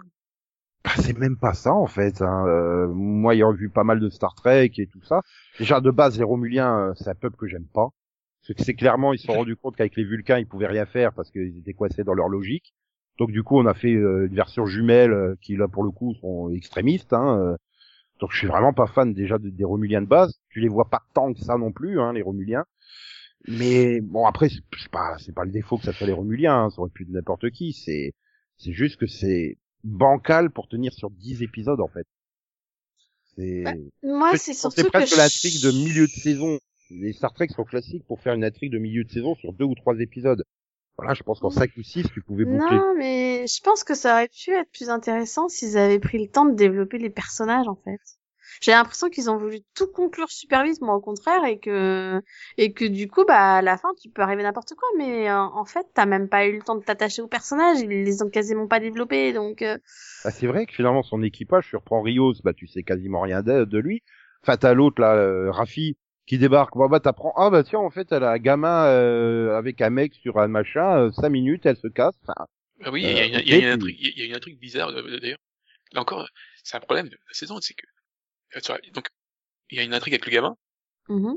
bah, 0.86 0.92
c'est 0.98 1.18
même 1.18 1.38
pas 1.38 1.54
ça 1.54 1.74
en 1.74 1.88
fait. 1.88 2.22
Hein. 2.22 2.46
Euh, 2.48 2.88
moi, 2.88 3.36
ayant 3.36 3.52
vu 3.54 3.70
pas 3.70 3.84
mal 3.84 4.00
de 4.00 4.10
Star 4.10 4.36
Trek 4.36 4.72
et 4.78 4.88
tout 4.88 5.02
ça, 5.04 5.22
déjà 5.60 5.82
de 5.82 5.92
base, 5.92 6.18
les 6.18 6.24
Romuliens, 6.24 6.90
euh, 6.90 6.94
c'est 6.96 7.10
un 7.10 7.16
peuple 7.16 7.38
que 7.38 7.48
j'aime 7.48 7.68
pas. 7.74 7.90
Parce 8.48 8.58
que 8.60 8.64
c'est 8.64 8.76
clairement, 8.76 9.14
ils 9.14 9.18
se 9.20 9.26
sont 9.26 9.34
rendus 9.34 9.56
compte 9.56 9.76
qu'avec 9.76 9.96
les 9.96 10.04
Vulcains, 10.06 10.38
ils 10.40 10.48
pouvaient 10.48 10.68
rien 10.68 10.86
faire 10.86 11.14
parce 11.14 11.32
qu'ils 11.32 11.58
étaient 11.60 11.74
coincés 11.74 12.04
dans 12.04 12.14
leur 12.14 12.30
logique. 12.30 12.74
Donc 13.18 13.32
du 13.32 13.44
coup, 13.44 13.58
on 13.60 13.66
a 13.66 13.74
fait 13.74 13.94
euh, 13.94 14.28
une 14.28 14.36
version 14.36 14.66
jumelle 14.68 15.12
euh, 15.14 15.36
qui 15.42 15.56
là 15.58 15.68
pour 15.68 15.84
le 15.84 15.92
coup 15.92 16.14
sont 16.22 16.52
extrémistes. 16.52 17.14
Hein, 17.14 17.40
euh. 17.40 17.58
Donc 18.20 18.32
je 18.34 18.38
suis 18.40 18.48
vraiment 18.48 18.74
pas 18.74 18.88
fan 18.88 19.14
déjà 19.14 19.38
de- 19.40 19.50
des 19.50 19.64
Romuliens 19.66 20.02
de 20.02 20.08
base. 20.08 20.40
Tu 20.50 20.62
les 20.62 20.70
vois 20.70 20.90
pas 20.90 21.04
tant 21.14 21.34
que 21.34 21.40
ça 21.42 21.58
non 21.58 21.72
plus, 21.74 22.00
hein, 22.02 22.14
les 22.14 22.24
Romuliens. 22.24 22.66
Mais 23.48 24.02
bon 24.02 24.26
après 24.26 24.50
c'est 24.50 24.90
pas 24.92 25.18
c'est 25.20 25.34
pas 25.36 25.46
le 25.46 25.52
défaut 25.52 25.78
que 25.78 25.84
ça 25.86 25.94
soit 25.94 26.08
les 26.08 26.14
Romuliens, 26.14 26.66
hein, 26.66 26.70
ça 26.72 26.82
aurait 26.82 26.90
pu 26.92 27.04
être 27.04 27.10
n'importe 27.10 27.50
qui. 27.52 27.74
C'est 27.74 28.14
c'est 28.58 28.74
juste 28.74 28.98
que 29.00 29.08
c'est 29.08 29.58
bancal 29.86 30.50
pour 30.50 30.68
tenir 30.68 30.94
sur 30.94 31.10
10 31.10 31.42
épisodes 31.44 31.80
en 31.80 31.88
fait. 31.88 32.06
C'est 33.38 33.64
Bah, 33.64 33.74
Moi, 34.04 34.38
c'est 34.38 34.90
presque 34.90 35.14
que 35.14 35.18
l'intrigue 35.18 35.62
de 35.64 35.72
je- 35.72 35.78
milieu 35.78 36.08
de 36.08 36.12
saison. 36.12 36.60
Les 36.90 37.14
Star 37.14 37.34
Trek 37.34 37.48
sont 37.50 37.64
classiques 37.64 38.06
pour 38.06 38.20
faire 38.22 38.34
une 38.34 38.44
intrigue 38.44 38.72
de 38.72 38.78
milieu 38.78 39.04
de 39.04 39.12
saison 39.12 39.36
sur 39.36 39.54
deux 39.54 39.66
ou 39.66 39.76
trois 39.76 39.98
épisodes. 40.00 40.44
Voilà, 40.98 41.14
je 41.14 41.24
pense 41.24 41.40
qu'en 41.40 41.50
cinq 41.50 41.72
ou 41.78 41.84
six, 41.84 42.04
tu 42.14 42.22
pouvais 42.22 42.46
boucler. 42.46 42.78
Non, 42.78 42.94
mais 42.98 43.46
je 43.48 43.62
pense 43.62 43.84
que 43.84 43.96
ça 43.96 44.14
aurait 44.14 44.30
pu 44.30 44.52
être 44.52 44.70
plus 44.72 44.90
intéressant 44.90 45.50
s'ils 45.50 45.78
avaient 45.78 46.00
pris 46.00 46.20
le 46.24 46.30
temps 46.30 46.46
de 46.46 46.56
développer 46.56 46.98
les 47.00 47.10
personnages, 47.10 47.68
en 47.68 47.76
fait. 47.76 48.00
J'ai 48.62 48.72
l'impression 48.72 49.10
qu'ils 49.10 49.30
ont 49.30 49.38
voulu 49.38 49.60
tout 49.76 49.88
conclure 49.92 50.30
super 50.32 50.64
vite, 50.64 50.82
moi 50.82 50.96
au 50.96 51.02
contraire, 51.02 51.44
et 51.46 51.60
que 51.60 52.22
et 52.58 52.74
que 52.74 52.86
du 52.86 53.08
coup, 53.08 53.26
bah 53.26 53.56
à 53.58 53.62
la 53.62 53.78
fin, 53.78 53.90
tu 54.02 54.10
peux 54.10 54.22
arriver 54.22 54.44
n'importe 54.44 54.74
quoi, 54.76 54.88
mais 54.98 55.30
euh, 55.30 55.38
en 55.40 55.66
fait, 55.66 55.86
t'as 55.94 56.06
même 56.06 56.30
pas 56.30 56.48
eu 56.48 56.58
le 56.58 56.62
temps 56.64 56.76
de 56.76 56.84
t'attacher 56.84 57.22
aux 57.22 57.28
personnages, 57.28 57.80
ils 57.80 57.90
les 57.90 58.24
ont 58.24 58.30
quasiment 58.30 58.68
pas 58.68 58.80
développés, 58.80 59.34
donc 59.34 59.62
euh, 59.62 59.78
Bah, 60.24 60.32
c'est 60.32 60.48
vrai 60.48 60.66
que 60.66 60.74
finalement 60.74 61.04
son 61.04 61.22
équipage, 61.24 61.68
tu 61.70 61.76
reprends 61.76 62.02
Rios, 62.02 62.34
bah 62.44 62.54
tu 62.54 62.68
sais 62.68 62.84
quasiment 62.84 63.22
rien 63.22 63.42
de, 63.44 63.66
de 63.66 63.78
lui. 63.78 64.02
Enfin, 64.44 64.58
t'as 64.58 64.74
l'autre 64.74 65.02
là, 65.02 65.16
euh, 65.16 65.52
Rafi, 65.52 65.98
qui 66.26 66.38
débarque. 66.38 66.76
Bon 66.76 66.88
bah 66.88 67.00
t'apprends. 67.00 67.34
Ah 67.38 67.50
bah 67.50 67.64
tiens, 67.64 67.80
en 67.80 67.90
fait, 67.90 68.12
elle 68.12 68.24
a 68.24 68.32
un 68.32 68.38
gamin 68.40 68.86
euh, 68.88 69.58
avec 69.58 69.82
un 69.82 69.90
mec 69.90 70.14
sur 70.16 70.40
un 70.40 70.48
machin. 70.48 70.98
euh, 71.08 71.12
cinq 71.12 71.30
minutes, 71.30 71.66
elle 71.66 71.78
se 71.78 71.88
casse. 71.88 72.16
Enfin, 72.24 72.46
Ah 72.84 72.92
oui, 72.92 73.02
il 73.04 73.18
y 73.18 73.20
a, 73.20 73.24
Euh, 73.24 73.26
il 73.26 73.34
y 73.34 73.36
a- 73.38 73.40
il 73.42 73.50
y 73.50 73.54
a 73.54 73.58
y 74.18 74.22
a 74.24 74.26
une 74.26 74.36
intrigue 74.36 74.60
bizarre 74.60 74.92
d'ailleurs. 74.94 75.38
Là 75.94 76.02
encore, 76.02 76.30
c'est 76.64 76.78
un 76.78 76.82
problème 76.82 77.10
de 77.10 77.16
la 77.28 77.34
saison, 77.34 77.60
c'est 77.62 77.74
que 77.76 77.88
donc 78.94 79.08
il 79.70 79.78
y 79.78 79.82
a 79.82 79.84
une 79.84 79.94
intrigue 79.94 80.14
avec 80.14 80.26
le 80.26 80.32
gamin, 80.32 80.56
mhm. 81.10 81.36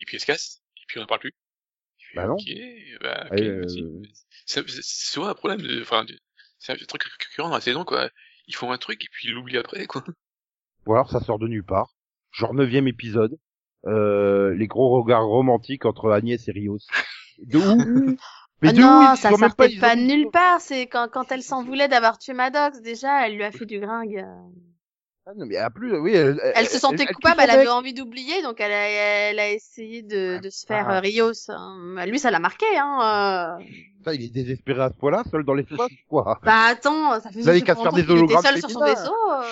et 0.00 0.04
puis 0.06 0.16
elle 0.16 0.20
se 0.20 0.26
casse, 0.26 0.62
et 0.76 0.84
puis 0.86 0.98
on 0.98 1.02
n'en 1.02 1.06
parle 1.06 1.20
plus. 1.20 1.34
Bah 2.14 2.26
non. 2.26 2.34
Ok, 2.34 2.44
bah, 3.02 3.26
ok, 3.30 3.38
Euh. 3.40 4.02
C'est 4.46 4.64
souvent 4.82 5.26
un 5.28 5.34
problème 5.34 5.60
de, 5.60 5.82
enfin, 5.82 6.06
c'est 6.58 6.72
un 6.72 6.76
truc 6.86 7.02
récurrent 7.04 7.48
dans 7.50 7.54
la 7.56 7.60
saison 7.60 7.84
quoi. 7.84 8.08
Ils 8.46 8.54
font 8.54 8.72
un 8.72 8.78
truc 8.78 9.04
et 9.04 9.08
puis 9.10 9.28
ils 9.28 9.34
l'oublient 9.34 9.58
après 9.58 9.86
quoi. 9.86 10.02
ou 10.86 10.94
alors 10.94 11.10
ça 11.10 11.20
sort 11.20 11.38
de 11.38 11.48
nulle 11.48 11.64
part. 11.64 11.94
Genre 12.32 12.54
neuvième 12.54 12.88
épisode. 12.88 13.38
Euh, 13.86 14.54
les 14.54 14.66
gros 14.66 15.00
regards 15.02 15.26
romantiques 15.26 15.84
entre 15.84 16.10
Agnès 16.10 16.46
et 16.48 16.52
Rios. 16.52 16.78
De 17.38 17.58
où 17.58 17.76
Mm. 17.76 18.16
Mais 18.60 18.70
Ah 18.70 18.72
de 18.72 18.80
non, 18.80 19.12
où 19.12 19.16
ça 19.16 19.30
sortait 19.30 19.70
ils 19.70 19.78
pas, 19.78 19.92
ont- 19.94 19.96
de 19.96 20.02
nulle 20.02 20.30
part. 20.32 20.60
C'est 20.60 20.88
quand, 20.88 21.08
quand 21.08 21.30
elle 21.30 21.44
s'en 21.44 21.62
voulait 21.62 21.86
d'avoir 21.86 22.18
tué 22.18 22.32
Maddox, 22.32 22.80
déjà, 22.80 23.24
elle 23.26 23.36
lui 23.36 23.44
a 23.44 23.52
fait 23.52 23.66
du 23.66 23.78
gringue. 23.78 24.24
Ah, 25.30 25.34
non, 25.36 25.44
mais 25.44 25.56
à 25.58 25.68
plus, 25.68 25.94
oui, 25.98 26.14
elle, 26.14 26.40
Elle 26.54 26.66
se 26.66 26.78
sentait 26.78 27.04
elle 27.06 27.14
coupable, 27.14 27.40
elle 27.42 27.50
avait 27.50 27.68
envie 27.68 27.92
d'oublier, 27.92 28.40
donc 28.42 28.58
elle 28.60 28.72
a, 28.72 28.88
elle 29.28 29.38
a 29.38 29.50
essayé 29.50 30.00
de, 30.00 30.38
de 30.38 30.48
se 30.48 30.64
faire 30.64 30.86
Ah. 30.88 30.96
euh, 30.96 31.00
Rios. 31.00 31.32
hein. 31.50 32.06
Lui, 32.06 32.18
ça 32.18 32.30
l'a 32.30 32.38
marqué, 32.38 32.64
hein. 32.78 33.58
euh. 33.60 33.62
Putain, 33.98 34.14
il 34.14 34.22
est 34.24 34.32
désespéré 34.32 34.80
à 34.84 34.88
ce 34.88 34.96
point-là, 34.96 35.24
seul 35.30 35.44
dans 35.44 35.52
l'espace, 35.52 35.90
quoi. 36.08 36.38
Bah 36.42 36.68
attends, 36.70 37.20
ça 37.20 37.30
fait 37.30 37.40
Vous 37.40 37.48
avez 37.50 37.60
qu'à 37.60 37.74
se 37.74 37.82
faire 37.82 37.92
des 37.92 38.02
était 38.04 38.12
hologrammes 38.12 38.42
seul 38.42 38.58
sur 38.58 38.70
son 38.70 38.80
féminins. 38.80 38.94
vaisseau. 38.94 39.12
euh. 39.32 39.42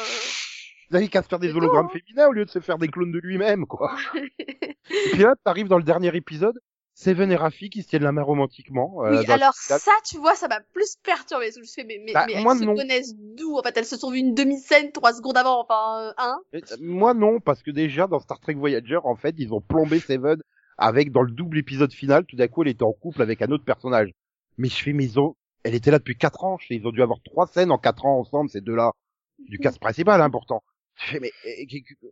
Il 0.91 0.97
avait 0.97 1.09
qu'à 1.09 1.23
se 1.23 1.29
faire 1.29 1.41
des 1.41 1.51
hologrammes 1.55 1.89
tout, 1.91 1.97
hein. 1.99 2.01
féminins 2.07 2.29
au 2.29 2.33
lieu 2.33 2.47
de 2.47 2.51
se 2.51 2.61
faire 2.61 2.79
des 2.79 2.89
clones 2.89 3.13
de 3.13 3.19
lui-même, 3.19 3.67
quoi. 3.67 3.95
Et 4.15 5.11
puis 5.13 5.23
là, 5.25 5.35
t'arrives 5.45 5.69
dans 5.69 5.79
le 5.79 5.85
dernier 5.85 6.15
épisode, 6.17 6.59
Seven 6.99 7.31
et 7.31 7.37
Rafi 7.37 7.69
qui 7.69 7.83
se 7.83 7.89
tiennent 7.89 8.05
la 8.05 8.11
main 8.13 8.23
romantiquement. 8.23 9.05
euh, 9.05 9.21
Oui, 9.21 9.31
alors 9.31 9.53
ça, 9.53 9.93
tu 10.03 10.17
vois, 10.17 10.35
ça 10.35 10.49
m'a 10.49 10.61
plus 10.73 10.97
perturbé. 11.05 11.51
Je 11.55 11.61
me 11.61 11.65
suis 11.65 11.83
fait, 11.83 11.87
mais, 11.87 12.01
mais, 12.03 12.15
Bah, 12.15 12.25
mais 12.27 12.41
moi, 12.43 12.55
elles 12.55 12.61
se 12.61 12.65
non. 12.65 12.75
connaissent 12.75 13.15
d'où 13.15 13.55
En 13.59 13.63
fait, 13.63 13.77
elles 13.77 13.85
se 13.85 13.99
sont 13.99 14.11
vues 14.11 14.21
une 14.21 14.35
demi-scène 14.35 14.93
trois 14.93 15.13
secondes 15.13 15.37
avant, 15.37 15.61
enfin, 15.63 16.07
euh, 16.09 16.13
hein? 16.17 16.39
Euh, 16.55 16.61
Moi 16.81 17.13
non, 17.13 17.39
parce 17.39 17.63
que 17.63 17.71
déjà 17.71 18.07
dans 18.07 18.19
Star 18.19 18.41
Trek 18.41 18.55
Voyager, 18.55 18.99
en 19.05 19.15
fait, 19.15 19.35
ils 19.37 19.53
ont 19.53 19.61
plombé 19.61 20.01
Seven 20.01 20.41
avec 20.79 21.13
dans 21.13 21.21
le 21.23 21.31
double 21.33 21.59
épisode 21.59 21.93
final, 21.93 22.25
tout 22.25 22.37
d'un 22.37 22.49
coup, 22.49 22.63
elle 22.63 22.69
était 22.69 22.83
en 22.83 22.93
couple 22.95 23.21
avec 23.21 23.43
un 23.43 23.51
autre 23.51 23.65
personnage. 23.65 24.11
Mais 24.57 24.69
je 24.71 24.83
fais, 24.83 24.95
mais 24.95 25.05
ils 25.05 25.21
ont, 25.21 25.37
elle 25.65 25.75
était 25.75 25.91
là 25.91 25.99
depuis 25.99 26.17
quatre 26.17 26.45
ans. 26.45 26.57
Ils 26.71 26.87
ont 26.87 26.93
dû 26.93 27.03
avoir 27.03 27.19
trois 27.23 27.47
scènes 27.47 27.71
en 27.73 27.79
quatre 27.79 28.07
ans 28.07 28.19
ensemble, 28.21 28.49
ces 28.49 28.63
deux-là, 28.63 28.93
du 29.39 29.59
cast 29.59 29.79
principal, 29.79 30.23
hein, 30.23 30.31
pourtant. 30.31 30.63
Je 30.95 31.05
fais, 31.11 31.21
mais 31.21 31.31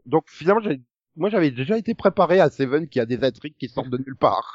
donc 0.04 0.24
finalement, 0.28 0.60
j'ai- 0.60 0.82
moi 1.16 1.30
j'avais 1.30 1.50
déjà 1.50 1.76
été 1.78 1.94
préparé 1.94 2.40
à 2.40 2.50
Seven 2.50 2.88
qui 2.88 3.00
a 3.00 3.06
des 3.06 3.23
intrigues 3.25 3.56
qui 3.59 3.68
sortent 3.68 3.90
de 3.90 3.99
nulle 3.99 4.16
part. 4.16 4.52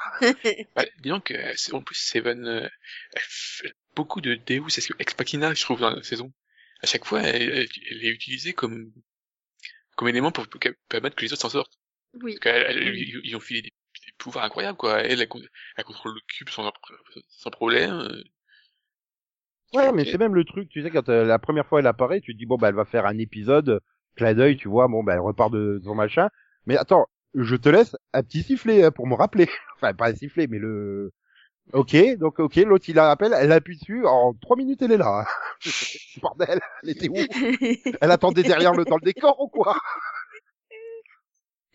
Bah, 0.76 0.86
disons 1.02 1.20
que, 1.22 1.34
euh, 1.34 1.54
en 1.78 1.82
plus, 1.82 1.96
Seven, 1.96 2.46
euh, 2.46 2.68
elle 3.14 3.22
fait 3.26 3.74
beaucoup 3.96 4.22
de 4.22 4.36
Deus 4.36 4.66
Ex 5.00 5.18
Machina, 5.18 5.54
je 5.54 5.62
trouve, 5.64 5.80
dans 5.80 5.92
la 5.96 6.04
saison. 6.04 6.32
À 6.82 6.88
chaque 6.88 7.06
fois, 7.06 7.22
elle, 7.22 7.42
elle- 7.42 7.68
elle 7.92 8.06
est 8.06 8.10
utilisée 8.10 8.54
comme, 8.54 8.92
comme 9.96 10.08
élément 10.08 10.32
pour, 10.32 10.48
pour 10.48 10.60
permettre 10.88 11.16
que 11.16 11.24
les 11.26 11.34
autres 11.34 11.42
s'en 11.42 11.50
sortent. 11.50 11.78
Oui. 12.22 12.34
Parce 12.34 12.40
qu'elle- 12.40 12.66
elle- 12.78 12.96
ils 12.96 13.22
ils 13.24 13.36
ont 13.36 13.40
filé 13.40 13.62
des, 13.62 13.70
des 14.06 14.12
pouvoirs 14.18 14.46
incroyables, 14.46 14.78
quoi. 14.78 15.02
Elle, 15.02 15.22
elle, 15.22 15.28
con- 15.28 15.42
elle 15.78 15.84
contrôle 15.84 16.14
le 16.16 16.22
cube 16.28 16.50
sans, 16.50 16.72
sans 17.28 17.50
problème. 17.52 17.92
euh. 17.92 18.24
Ouais, 19.74 19.92
mais 19.92 20.04
c'est 20.06 20.18
même 20.18 20.34
le 20.34 20.46
truc, 20.46 20.68
tu 20.70 20.82
sais, 20.82 20.90
quand 20.90 21.10
euh, 21.10 21.26
la 21.26 21.38
première 21.38 21.66
fois 21.68 21.80
elle 21.80 21.86
apparaît, 21.88 22.22
tu 22.22 22.34
te 22.34 22.38
dis 22.40 22.48
bon 22.48 22.58
bah 22.58 22.70
elle 22.70 22.76
va 22.76 22.86
faire 22.86 23.06
un 23.06 23.18
épisode, 23.20 23.82
clin 24.16 24.34
d'œil, 24.34 24.58
tu 24.58 24.68
vois, 24.68 24.88
bon 24.88 25.04
bah 25.04 25.14
elle 25.14 25.20
repart 25.20 25.52
de 25.54 25.80
son 25.84 25.94
machin. 25.94 26.30
Mais 26.66 26.78
attends, 26.78 27.08
je 27.34 27.56
te 27.56 27.70
laisse 27.70 27.96
un 28.14 28.24
petit 28.24 28.44
sifflet 28.44 28.84
hein, 28.84 28.92
pour 28.92 29.08
me 29.08 29.16
rappeler. 29.16 29.50
Enfin 29.78 29.94
pas 29.94 30.10
un 30.10 30.16
sifflet, 30.16 30.48
mais 30.48 30.60
le. 30.60 31.12
Ok, 31.72 31.96
donc 32.18 32.40
ok, 32.40 32.56
l'autre 32.58 32.86
il 32.90 32.96
la 32.96 33.08
rappelle, 33.08 33.34
elle 33.34 33.52
appuie 33.52 33.78
dessus, 33.78 34.06
en 34.06 34.34
trois 34.34 34.58
minutes 34.58 34.82
elle 34.82 34.94
est 34.94 34.98
là. 34.98 35.26
Bordel, 36.22 36.60
elle 36.84 36.90
était 36.90 37.10
où? 37.10 37.14
Elle 38.02 38.12
attendait 38.12 38.42
derrière 38.42 38.74
le 38.74 38.86
dans 38.86 38.96
le 38.96 39.04
décor 39.04 39.40
ou 39.40 39.48
quoi? 39.48 39.78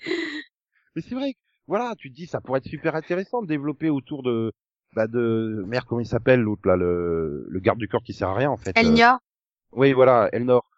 Mais 0.05 1.03
c'est 1.03 1.15
vrai, 1.15 1.35
que, 1.35 1.39
voilà, 1.69 1.95
tu 1.97 2.11
te 2.11 2.17
dis 2.17 2.27
ça 2.27 2.41
pourrait 2.41 2.59
être 2.59 2.69
super 2.69 2.97
intéressant 2.97 3.41
de 3.41 3.47
développer 3.47 3.89
autour 3.89 4.25
de 4.25 4.53
bah 4.95 5.07
de 5.07 5.65
merde 5.67 5.85
comment 5.89 6.01
il 6.01 6.07
s'appelle 6.07 6.41
l'autre 6.41 6.69
là 6.69 6.77
le 6.77 7.47
le 7.49 7.61
garde 7.61 7.79
du 7.79 7.89
corps 7.89 8.03
qui 8.03 8.13
sert 8.13 8.29
à 8.29 8.35
rien 8.35 8.51
en 8.51 8.57
fait. 8.57 8.77
Euh, 8.77 8.81
Elnia. 8.81 9.21
oui, 9.73 9.93
voilà, 9.93 10.29
Elnor. 10.33 10.69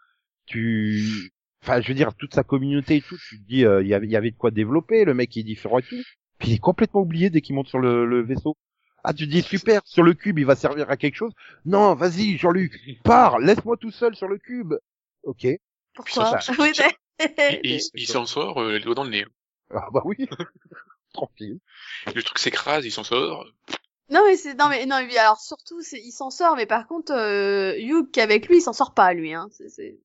Tu, 0.46 1.32
enfin, 1.66 1.80
je 1.80 1.88
veux 1.88 1.94
dire, 1.94 2.14
toute 2.14 2.34
sa 2.34 2.42
communauté 2.44 2.96
et 2.96 3.00
tout, 3.02 3.16
tu 3.28 3.40
te 3.40 3.46
dis, 3.46 3.64
euh, 3.64 3.82
il 3.82 3.88
y 3.88 3.94
avait, 3.94 4.06
y 4.06 4.16
avait 4.16 4.30
de 4.30 4.36
quoi 4.36 4.50
développer, 4.50 5.04
le 5.04 5.14
mec 5.14 5.34
il 5.36 5.40
est 5.40 5.42
différent 5.44 5.78
et 5.78 5.82
tout. 5.82 5.96
Puis 6.38 6.50
il 6.50 6.54
est 6.54 6.58
complètement 6.58 7.00
oublié 7.00 7.30
dès 7.30 7.40
qu'il 7.40 7.54
monte 7.54 7.68
sur 7.68 7.78
le, 7.78 8.06
le 8.06 8.22
vaisseau. 8.22 8.56
Ah, 9.04 9.12
tu 9.14 9.26
te 9.26 9.30
dis, 9.32 9.42
super, 9.42 9.80
sur 9.84 10.02
le 10.02 10.14
cube, 10.14 10.38
il 10.38 10.46
va 10.46 10.56
servir 10.56 10.90
à 10.90 10.96
quelque 10.96 11.16
chose. 11.16 11.32
Non, 11.64 11.94
vas-y, 11.94 12.36
Jean-Luc, 12.38 12.78
pars, 13.04 13.38
laisse-moi 13.38 13.76
tout 13.76 13.90
seul 13.90 14.14
sur 14.14 14.28
le 14.28 14.38
cube. 14.38 14.74
Ok. 15.22 15.46
Pourquoi 15.94 16.38
ça, 16.40 16.52
Oui, 16.58 16.74
ça- 16.74 16.84
mais- 17.20 17.34
Et, 17.38 17.54
et 17.54 17.74
il, 17.76 17.80
il 17.94 18.06
s'en 18.06 18.26
sort, 18.26 18.60
euh, 18.62 18.72
les 18.78 18.80
doigts 18.84 18.94
dans 18.94 19.04
le 19.04 19.10
nez. 19.10 19.24
Ah, 19.74 19.88
bah 19.92 20.02
oui. 20.04 20.16
Tranquille. 21.12 21.58
Le 22.14 22.22
truc 22.22 22.38
s'écrase, 22.38 22.84
il 22.84 22.90
s'en 22.92 23.04
sort. 23.04 23.46
Non 24.08 24.22
mais 24.24 24.36
c'est 24.36 24.54
non 24.54 24.68
mais 24.68 24.86
non 24.86 25.04
mais 25.04 25.16
alors 25.16 25.40
surtout 25.40 25.80
c'est 25.82 25.98
il 25.98 26.12
s'en 26.12 26.30
sort 26.30 26.54
mais 26.54 26.66
par 26.66 26.86
contre 26.86 27.12
euh, 27.12 27.74
Hugh 27.76 28.16
avec 28.20 28.46
lui 28.46 28.58
il 28.58 28.60
s'en 28.60 28.72
sort 28.72 28.94
pas 28.94 29.12
lui 29.14 29.34
hein 29.34 29.48
c'est 29.50 29.68
c'est 29.68 29.98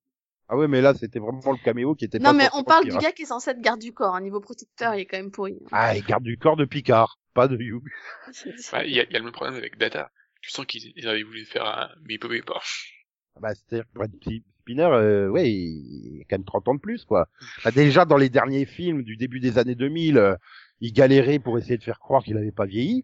Ah 0.54 0.58
ouais, 0.58 0.68
mais 0.68 0.82
là, 0.82 0.94
c'était 0.94 1.20
vraiment 1.20 1.54
le 1.54 1.64
caméo 1.64 1.96
qui 1.96 2.04
était 2.04 2.20
non 2.20 2.26
pas 2.26 2.34
mais 2.34 2.50
on 2.54 2.64
parle 2.66 2.84
du 2.84 2.92
hein. 2.92 2.98
gars 3.00 3.14
qui 3.14 3.22
est 3.22 3.26
censé 3.26 3.52
être 3.52 3.62
garde 3.62 3.80
du 3.80 3.94
corps 3.94 4.16
un 4.16 4.22
niveau 4.22 4.42
protecteur 4.42 4.94
il 4.96 5.00
est 5.02 5.06
quand 5.06 5.16
même 5.18 5.32
pourri 5.32 5.58
hein. 5.64 5.70
Ah, 5.72 5.96
il 5.96 6.04
garde 6.04 6.24
du 6.24 6.38
corps 6.38 6.58
de 6.58 6.66
Picard, 6.66 7.20
pas 7.34 7.48
de 7.48 7.56
Hugh. 7.58 7.82
Bah, 8.74 8.84
Il 8.86 8.94
y, 8.94 9.00
a, 9.00 9.04
il 9.04 9.12
y 9.12 9.16
a 9.16 9.20
le 9.20 9.24
même 9.24 9.32
problème 9.34 9.56
avec 9.56 9.78
Data. 9.78 10.12
Tu 10.42 10.52
sens 10.52 10.66
qu'ils 10.66 10.92
ils 10.98 11.08
avaient 11.08 11.24
voulu 11.24 11.46
faire 11.46 11.66
un, 11.66 11.90
mais 12.04 12.16
ils 12.16 12.20
pouvaient 12.20 12.42
pas. 12.42 12.60
Ah 13.36 13.40
Bah, 13.40 13.56
c'est-à-dire 13.56 13.86
que 13.86 13.94
Brad 13.94 14.12
Spinner, 14.60 14.84
euh, 14.92 15.30
ouais, 15.30 15.50
il 15.50 16.20
a 16.22 16.26
quand 16.30 16.38
même 16.38 16.44
30 16.46 16.68
ans 16.68 16.76
de 16.76 16.80
plus, 16.82 17.06
quoi. 17.06 17.30
Bah, 17.64 17.72
déjà, 17.72 18.04
dans 18.04 18.18
les 18.18 18.28
derniers 18.30 18.66
films 18.66 19.04
du 19.04 19.16
début 19.16 19.40
des 19.40 19.58
années 19.58 19.76
2000, 19.76 20.18
euh, 20.18 20.36
il 20.82 20.92
galérait 20.92 21.40
pour 21.40 21.58
essayer 21.58 21.78
de 21.78 21.84
faire 21.84 22.00
croire 22.00 22.24
qu'il 22.24 22.36
avait 22.38 22.52
pas 22.52 22.66
vieilli. 22.66 23.04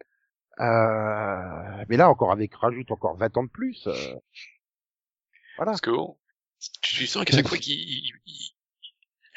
Euh, 0.59 1.85
mais 1.87 1.95
là, 1.97 2.09
encore 2.09 2.31
avec, 2.33 2.53
rajoute 2.55 2.91
encore 2.91 3.15
20 3.17 3.37
ans 3.37 3.43
de 3.45 3.49
plus. 3.49 3.87
euh, 3.87 3.93
Voilà. 5.55 5.71
Parce 5.71 5.81
que 5.81 5.91
bon, 5.91 6.17
tu, 6.81 7.07
sens 7.07 7.25
qu'à 7.25 7.35
chaque 7.35 7.47
fois 7.47 7.57
qu'il 7.57 7.79
il, 7.79 8.11
il, 8.25 8.49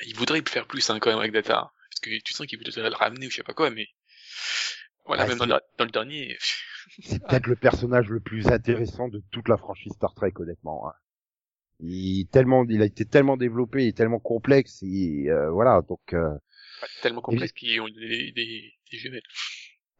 il 0.06 0.16
voudrait 0.16 0.42
faire 0.48 0.66
plus 0.66 0.88
hein, 0.90 0.98
quand 1.00 1.10
même 1.10 1.18
avec 1.18 1.32
Data. 1.32 1.72
Parce 1.90 2.00
que 2.00 2.10
tu 2.22 2.32
sens 2.32 2.46
qu'il 2.46 2.58
voudrait 2.58 2.88
le 2.88 2.94
ramener 2.96 3.26
ou 3.26 3.30
je 3.30 3.36
sais 3.36 3.42
pas 3.42 3.54
quoi, 3.54 3.70
mais 3.70 3.88
voilà, 5.04 5.26
même 5.26 5.38
dans, 5.38 5.46
le- 5.46 5.60
dans 5.78 5.84
le 5.84 5.90
dernier, 5.90 6.38
C'est 7.02 7.22
peut-être 7.22 7.46
le 7.46 7.56
personnage 7.56 8.08
le 8.08 8.20
plus 8.20 8.48
intéressant 8.48 9.08
de 9.08 9.22
toute 9.30 9.48
la 9.48 9.56
franchise 9.56 9.92
Star 9.92 10.14
Trek, 10.14 10.32
honnêtement. 10.36 10.88
hein. 10.88 10.92
Il, 11.80 12.20
est 12.20 12.30
tellement, 12.30 12.64
il 12.68 12.82
a 12.82 12.84
été 12.84 13.06
tellement 13.06 13.36
développé 13.36 13.86
et 13.86 13.92
tellement 13.92 14.18
complexe, 14.18 14.82
et, 14.82 15.30
euh, 15.30 15.50
voilà, 15.50 15.82
donc... 15.88 16.00
euh, 16.12 16.36
tellement 17.02 17.22
complexe 17.22 17.52
qu'ils 17.52 17.80
ont 17.80 17.88
des, 17.88 18.32
des, 18.32 18.74
des 18.90 18.98
jumelles. 18.98 19.22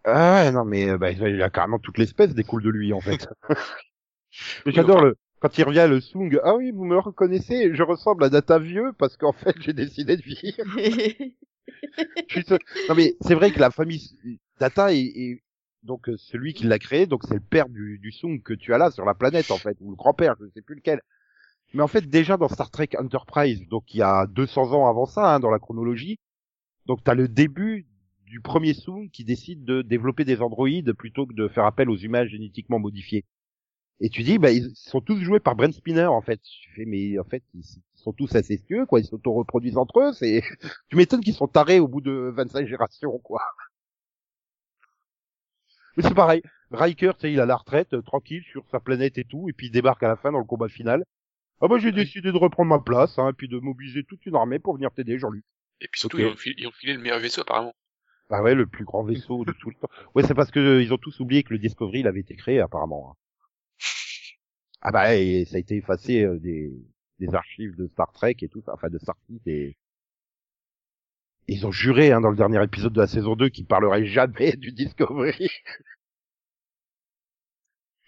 Ah 0.05 0.45
ouais, 0.45 0.53
non, 0.53 0.65
mais 0.65 0.97
bah, 0.97 1.11
il 1.11 1.43
a 1.43 1.51
carrément 1.51 1.79
toute 1.79 1.99
l'espèce 1.99 2.35
découle 2.35 2.63
de 2.63 2.71
lui, 2.71 2.93
en 2.93 3.01
fait. 3.01 3.29
Mais 4.65 4.73
J'adore 4.73 5.03
le 5.03 5.17
quand 5.41 5.59
il 5.59 5.65
revient 5.65 5.87
le 5.89 6.01
Sung. 6.01 6.39
Ah 6.45 6.55
oui, 6.57 6.71
vous 6.73 6.85
me 6.85 6.99
reconnaissez, 6.99 7.75
je 7.75 7.83
ressemble 7.83 8.25
à 8.25 8.31
Data 8.31 8.59
vieux 8.59 8.93
parce 8.99 9.17
qu'en 9.17 9.33
fait 9.33 9.57
j'ai 9.61 9.73
décidé 9.73 10.17
de 10.17 10.23
vieillir. 10.23 10.57
Seul. 12.47 12.59
Non 12.89 12.95
mais 12.95 13.17
c'est 13.21 13.35
vrai 13.35 13.51
que 13.51 13.61
la 13.61 13.71
famille 13.71 14.01
Data 14.59 14.93
est, 14.93 14.99
est- 15.01 15.43
donc 15.83 16.09
euh, 16.09 16.17
celui 16.19 16.53
qui 16.53 16.65
l'a 16.65 16.79
créé, 16.79 17.07
donc 17.07 17.23
c'est 17.27 17.35
le 17.35 17.41
père 17.41 17.69
du, 17.69 17.99
du 17.99 18.13
Sung 18.13 18.43
que 18.43 18.53
tu 18.55 18.75
as 18.75 18.79
là 18.79 18.91
sur 18.91 19.05
la 19.05 19.15
planète 19.15 19.51
en 19.51 19.59
fait, 19.59 19.77
ou 19.81 19.91
le 19.91 19.97
grand-père, 19.97 20.35
je 20.39 20.45
ne 20.45 20.51
sais 20.51 20.63
plus 20.63 20.75
lequel. 20.77 21.01
Mais 21.75 21.83
en 21.83 21.89
fait 21.89 22.09
déjà 22.09 22.37
dans 22.37 22.49
Star 22.49 22.71
Trek 22.71 22.91
Enterprise, 22.99 23.67
donc 23.69 23.95
il 23.95 23.99
y 23.99 24.03
a 24.03 24.27
200 24.29 24.73
ans 24.73 24.89
avant 24.89 25.07
ça 25.07 25.35
hein, 25.35 25.41
dans 25.41 25.51
la 25.51 25.59
chronologie, 25.59 26.19
donc 26.87 27.05
t'as 27.05 27.15
le 27.15 27.29
début 27.29 27.87
du 28.27 28.41
premier 28.41 28.75
Sung 28.75 29.11
qui 29.13 29.25
décide 29.25 29.65
de 29.65 29.83
développer 29.83 30.25
des 30.25 30.43
androïdes 30.43 30.93
plutôt 30.95 31.27
que 31.27 31.35
de 31.35 31.49
faire 31.49 31.65
appel 31.67 31.91
aux 31.91 31.97
humains 31.97 32.27
génétiquement 32.27 32.79
modifiés. 32.79 33.25
Et 34.01 34.09
tu 34.09 34.23
dis, 34.23 34.39
bah, 34.39 34.51
ils 34.51 34.71
sont 34.75 35.01
tous 35.01 35.21
joués 35.21 35.41
par 35.41 35.55
Brent 35.55 35.73
Spinner, 35.73 36.07
en 36.07 36.23
fait. 36.23 36.41
Tu 36.43 36.71
fais, 36.75 36.85
mais 36.87 37.19
en 37.19 37.25
fait, 37.25 37.43
ils 37.55 37.65
sont 37.95 38.13
tous 38.13 38.35
incestueux, 38.35 38.87
quoi. 38.87 39.01
Ils 39.01 39.07
s'auto-reproduisent 39.07 39.77
entre 39.77 40.01
eux. 40.01 40.13
C'est, 40.15 40.43
tu 40.89 40.97
m'étonnes 40.97 41.21
qu'ils 41.21 41.35
sont 41.35 41.49
tarés 41.49 41.81
au 41.81 41.89
bout 41.89 42.01
de 42.01 42.33
25 42.35 42.67
générations, 42.67 43.19
quoi. 43.19 43.43
Mais 45.97 46.03
c'est 46.03 46.15
pareil. 46.15 46.43
Riker, 46.71 47.13
tu 47.15 47.21
sais, 47.23 47.33
il 47.33 47.41
a 47.41 47.47
la 47.47 47.57
retraite, 47.57 47.93
euh, 47.95 48.01
tranquille, 48.01 48.43
sur 48.45 48.65
sa 48.71 48.81
planète 48.81 49.19
et 49.19 49.25
tout, 49.25 49.49
et 49.49 49.53
puis 49.53 49.67
il 49.67 49.71
débarque 49.71 50.03
à 50.03 50.09
la 50.09 50.17
fin 50.17 50.31
dans 50.33 50.39
le 50.39 50.45
combat 50.45 50.69
final. 50.69 51.05
Ah 51.61 51.69
bah, 51.69 51.77
j'ai 51.79 51.93
décidé 51.93 52.33
de 52.33 52.39
reprendre 52.39 52.71
ma 52.71 52.79
place, 52.79 53.19
hein, 53.19 53.31
et 53.31 53.33
puis 53.33 53.49
de 53.49 53.59
mobiliser 53.59 54.05
toute 54.05 54.25
une 54.25 54.37
armée 54.37 54.61
pour 54.61 54.75
venir 54.75 54.91
t'aider, 54.93 55.19
Jean-Luc. 55.19 55.45
Et 55.81 55.89
puis 55.89 56.01
surtout, 56.01 56.19
ils, 56.19 56.27
ont 56.27 56.37
filé, 56.37 56.55
ils 56.59 56.67
ont 56.69 56.73
filé 56.73 56.95
le 56.95 57.01
meilleur 57.01 57.19
vaisseau 57.19 57.43
apparemment. 57.43 57.75
Bah 58.31 58.43
ouais, 58.43 58.55
le 58.55 58.67
plus 58.67 58.85
grand 58.85 59.03
vaisseau 59.03 59.45
de 59.45 59.53
tout 59.53 59.71
le 59.71 59.75
temps. 59.75 59.89
Ouais, 60.15 60.23
c'est 60.23 60.35
parce 60.35 60.51
que 60.51 60.61
euh, 60.61 60.83
ils 60.83 60.95
ont 60.95 60.99
tous 60.99 61.19
oublié 61.21 61.43
que 61.43 61.53
le 61.53 61.59
Discovery, 61.59 62.01
il 62.01 62.07
avait 62.07 62.21
été 62.21 62.37
créé, 62.37 62.61
apparemment. 62.61 63.17
Ah 64.83 64.91
bah, 64.93 65.15
et 65.17 65.45
ça 65.47 65.57
a 65.57 65.59
été 65.59 65.77
effacé 65.77 66.23
euh, 66.25 66.39
des, 66.39 66.71
des 67.19 67.35
archives 67.35 67.77
de 67.77 67.87
Star 67.89 68.13
Trek 68.13 68.37
et 68.43 68.49
tout 68.49 68.63
enfin 68.69 68.89
de 68.89 68.99
Star 68.99 69.17
Trek 69.27 69.41
et... 69.47 69.77
Ils 71.49 71.67
ont 71.67 71.71
juré, 71.71 72.13
hein, 72.13 72.23
dans 72.23 72.31
le 72.31 72.37
dernier 72.37 72.65
épisode 72.65 72.95
de 72.95 73.01
la 73.03 73.07
saison 73.07 73.37
2 73.37 73.51
qu'ils 73.51 73.67
parleraient 73.67 74.07
jamais 74.07 74.53
du 74.57 74.73
Discovery. 74.73 75.51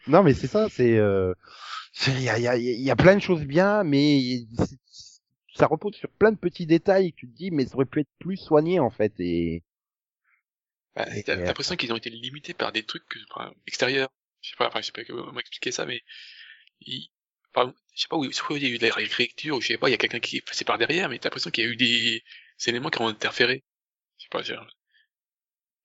non, 0.07 0.23
mais 0.23 0.35
c'est 0.35 0.47
ça, 0.49 0.69
c'est... 0.69 0.97
euh, 0.99 1.35
Il 2.09 2.23
y, 2.23 2.29
a, 2.29 2.38
y, 2.38 2.49
a, 2.49 2.57
y 2.59 2.91
a 2.91 2.97
plein 2.97 3.17
de 3.17 3.21
choses 3.23 3.45
bien, 3.45 3.85
mais 3.85 4.47
ça 5.55 5.67
repose 5.67 5.95
sur 5.95 6.11
plein 6.11 6.33
de 6.33 6.37
petits 6.37 6.67
détails. 6.67 7.12
Tu 7.14 7.29
te 7.29 7.35
dis, 7.37 7.50
mais 7.52 7.64
ça 7.67 7.76
aurait 7.76 7.85
pu 7.87 8.00
être 8.00 8.11
plus 8.19 8.37
soigné, 8.37 8.81
en 8.81 8.91
fait, 8.91 9.12
et... 9.21 9.62
Bah, 10.95 11.07
Et- 11.17 11.23
t'as 11.23 11.37
l'impression 11.37 11.76
qu'ils 11.76 11.93
ont 11.93 11.97
été 11.97 12.11
limités 12.11 12.55
par 12.55 12.73
des 12.73 12.85
trucs 12.85 13.05
enfin, 13.31 13.52
extérieurs. 13.67 14.11
Je 14.43 14.50
sais 14.50 14.57
pas, 14.57 14.69
enfin, 14.69 14.81
je 14.81 14.87
sais 14.87 14.93
pas 14.93 15.05
comment 15.05 15.38
expliquer 15.38 15.71
ça, 15.73 15.87
mais 15.87 16.02
enfin, 17.55 17.75
je 17.95 18.03
sais 18.03 18.09
pas 18.09 18.17
où, 18.17 18.25
il 18.25 18.62
y 18.62 18.67
a 18.67 18.69
eu 18.69 18.79
de 18.79 18.87
la 18.87 18.95
réécriture, 18.95 19.57
ou 19.57 19.61
je 19.61 19.69
sais 19.69 19.79
pas, 19.79 19.89
il 19.89 19.93
y 19.93 19.95
a 19.95 19.99
quelqu'un 19.99 20.21
qui 20.21 20.39
est 20.39 20.47
passé 20.47 20.65
par 20.65 20.79
derrière, 20.79 21.09
mais 21.09 21.19
t'as 21.19 21.29
l'impression 21.29 21.51
qu'il 21.51 21.65
y 21.65 21.67
a 21.67 21.71
eu 21.71 21.77
des, 21.77 22.23
éléments 22.67 22.91
qui 22.91 23.01
ont 23.01 23.09
interféré. 23.09 23.65
Je 24.19 24.25
sais 24.25 24.29
pas, 24.31 24.43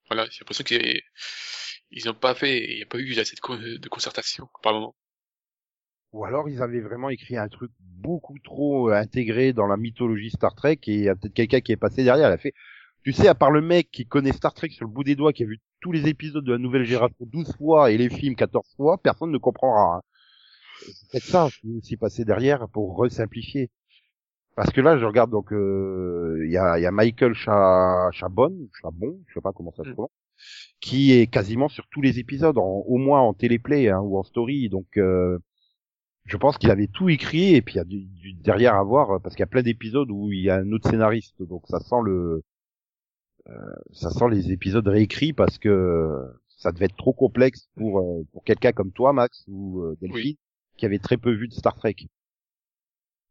voilà, 0.07 0.25
j'ai 0.29 0.39
l'impression 0.39 0.63
qu'ils 0.63 1.01
ils 1.91 2.09
ont 2.09 2.13
pas 2.13 2.35
fait, 2.35 2.71
il 2.71 2.77
n'y 2.77 2.83
a 2.83 2.85
pas 2.85 2.99
eu 2.99 3.17
assez 3.19 3.35
de, 3.35 3.39
con- 3.41 3.57
de 3.57 3.89
concertation 3.89 4.47
par 4.61 4.73
moment. 4.73 4.95
Ou 6.13 6.25
alors 6.25 6.49
ils 6.49 6.61
avaient 6.61 6.79
vraiment 6.79 7.09
écrit 7.09 7.37
un 7.37 7.49
truc 7.49 7.71
beaucoup 7.79 8.39
trop 8.39 8.89
euh, 8.89 8.95
intégré 8.95 9.53
dans 9.53 9.67
la 9.67 9.77
mythologie 9.77 10.29
Star 10.29 10.55
Trek 10.55 10.79
et 10.87 10.93
il 10.93 11.03
y 11.03 11.09
a 11.09 11.15
peut-être 11.15 11.33
quelqu'un 11.33 11.59
qui 11.59 11.73
est 11.73 11.77
passé 11.77 12.03
derrière, 12.03 12.27
elle 12.27 12.33
a 12.33 12.37
fait, 12.37 12.53
tu 13.03 13.11
sais, 13.11 13.27
à 13.27 13.35
part 13.35 13.51
le 13.51 13.61
mec 13.61 13.89
qui 13.91 14.05
connaît 14.05 14.31
Star 14.31 14.53
Trek 14.53 14.69
sur 14.69 14.85
le 14.85 14.91
bout 14.91 15.03
des 15.03 15.15
doigts, 15.15 15.33
qui 15.33 15.43
a 15.43 15.47
vu 15.47 15.59
tous 15.81 15.91
les 15.91 16.07
épisodes 16.07 16.43
de 16.43 16.53
la 16.53 16.57
nouvelle 16.57 16.85
génération 16.85 17.17
12 17.19 17.55
fois 17.57 17.91
et 17.91 17.97
les 17.97 18.09
films 18.09 18.35
14 18.35 18.75
fois, 18.75 18.97
personne 18.97 19.31
ne 19.31 19.37
comprendra. 19.37 20.01
C'est 20.81 21.09
peut-être 21.11 21.25
ça 21.27 21.49
qui 21.61 21.71
est 21.73 21.77
aussi 21.77 21.97
passé 21.97 22.25
derrière 22.25 22.67
pour 22.69 22.95
resimplifier. 22.97 23.69
Parce 24.55 24.71
que 24.71 24.81
là, 24.81 24.97
je 24.97 25.05
regarde 25.05 25.29
donc, 25.29 25.53
euh, 25.53 26.41
il 26.45 26.51
y, 26.51 26.57
a, 26.57 26.79
y 26.79 26.85
a 26.85 26.91
Michael 26.91 27.33
Cha- 27.35 28.09
Chabon, 28.11 28.55
Chabon, 28.81 29.19
je 29.27 29.33
sais 29.35 29.41
pas 29.41 29.51
comment 29.53 29.71
ça 29.71 29.83
se 29.83 29.89
Mm. 29.89 29.93
prononce. 29.93 30.11
qui 30.79 31.11
est 31.13 31.25
quasiment 31.25 31.67
sur 31.67 31.87
tous 31.89 32.01
les 32.01 32.19
épisodes, 32.19 32.57
en, 32.59 32.83
au 32.85 32.97
moins 32.97 33.21
en 33.21 33.33
téléplay 33.33 33.89
hein, 33.89 33.99
ou 34.01 34.17
en 34.19 34.23
story. 34.23 34.69
Donc, 34.69 34.85
euh, 34.97 35.39
je 36.25 36.37
pense 36.37 36.57
qu'il 36.59 36.69
avait 36.69 36.85
tout 36.87 37.09
écrit 37.09 37.55
et 37.55 37.61
puis 37.63 37.73
il 37.75 37.77
y 37.77 37.79
a 37.79 37.83
du, 37.85 38.05
du 38.05 38.33
derrière 38.33 38.75
à 38.75 38.83
voir 38.83 39.19
parce 39.21 39.33
qu'il 39.35 39.41
y 39.41 39.43
a 39.43 39.47
plein 39.47 39.63
d'épisodes 39.63 40.11
où 40.11 40.31
il 40.31 40.41
y 40.41 40.49
a 40.51 40.57
un 40.57 40.71
autre 40.71 40.89
scénariste. 40.89 41.41
Donc 41.41 41.63
ça 41.67 41.79
sent 41.79 42.01
le, 42.05 42.43
euh, 43.49 43.53
ça 43.93 44.11
sent 44.11 44.25
les 44.29 44.51
épisodes 44.51 44.87
réécrits 44.87 45.33
parce 45.33 45.57
que 45.57 46.23
ça 46.49 46.71
devait 46.71 46.85
être 46.85 46.97
trop 46.97 47.13
complexe 47.13 47.69
pour 47.75 47.99
euh, 47.99 48.23
pour 48.31 48.43
quelqu'un 48.43 48.71
comme 48.73 48.91
toi, 48.91 49.13
Max 49.13 49.43
ou 49.47 49.83
Delphine, 50.01 50.21
Oui. 50.23 50.37
Qui 50.77 50.85
avait 50.85 50.99
très 50.99 51.17
peu 51.17 51.31
vu 51.31 51.47
de 51.47 51.53
Star 51.53 51.75
Trek. 51.75 51.95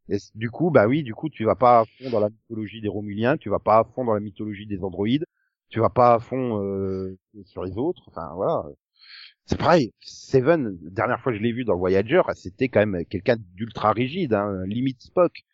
Et 0.09 0.19
du 0.35 0.51
coup, 0.51 0.71
bah 0.71 0.87
oui, 0.87 1.03
du 1.03 1.15
coup, 1.15 1.29
tu 1.29 1.45
vas 1.45 1.57
pas 1.57 1.81
à 1.81 1.85
fond 1.85 2.11
dans 2.11 2.21
la 2.21 2.31
mythologie 2.31 2.81
des 2.81 2.89
Romuliens, 2.89 3.37
tu 3.37 3.49
vas 3.49 3.59
pas 3.59 3.79
à 3.79 3.85
fond 3.85 4.05
dans 4.05 4.15
la 4.15 4.21
mythologie 4.21 4.67
des 4.67 4.83
androïdes, 4.85 5.25
tu 5.69 5.81
vas 5.81 5.91
pas 5.91 6.15
à 6.15 6.19
fond 6.21 6.63
euh, 6.63 7.19
sur 7.45 7.65
les 7.65 7.77
autres. 7.77 8.05
Enfin, 8.09 8.31
voilà. 8.35 8.65
C'est 9.47 9.59
pareil. 9.59 9.93
Seven, 10.01 10.77
dernière 10.83 11.21
fois 11.21 11.33
que 11.33 11.39
je 11.39 11.43
l'ai 11.43 11.53
vu 11.53 11.65
dans 11.65 11.77
Voyager, 11.77 12.23
c'était 12.35 12.69
quand 12.69 12.85
même 12.85 13.05
quelqu'un 13.07 13.37
d'ultra 13.55 13.93
rigide, 13.93 14.35
hein, 14.35 14.65
limite 14.67 15.01
Spock. 15.03 15.45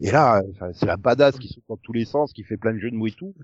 Et 0.00 0.10
là, 0.10 0.42
c'est 0.74 0.86
la 0.86 0.96
badass 0.96 1.38
qui 1.38 1.48
saute 1.48 1.64
dans 1.68 1.76
tous 1.76 1.92
les 1.92 2.04
sens, 2.04 2.32
qui 2.32 2.44
fait 2.44 2.56
plein 2.56 2.72
de 2.72 2.78
jeux 2.78 2.90
de 2.90 2.96
mots 2.96 3.08
et 3.08 3.12
tout. 3.12 3.34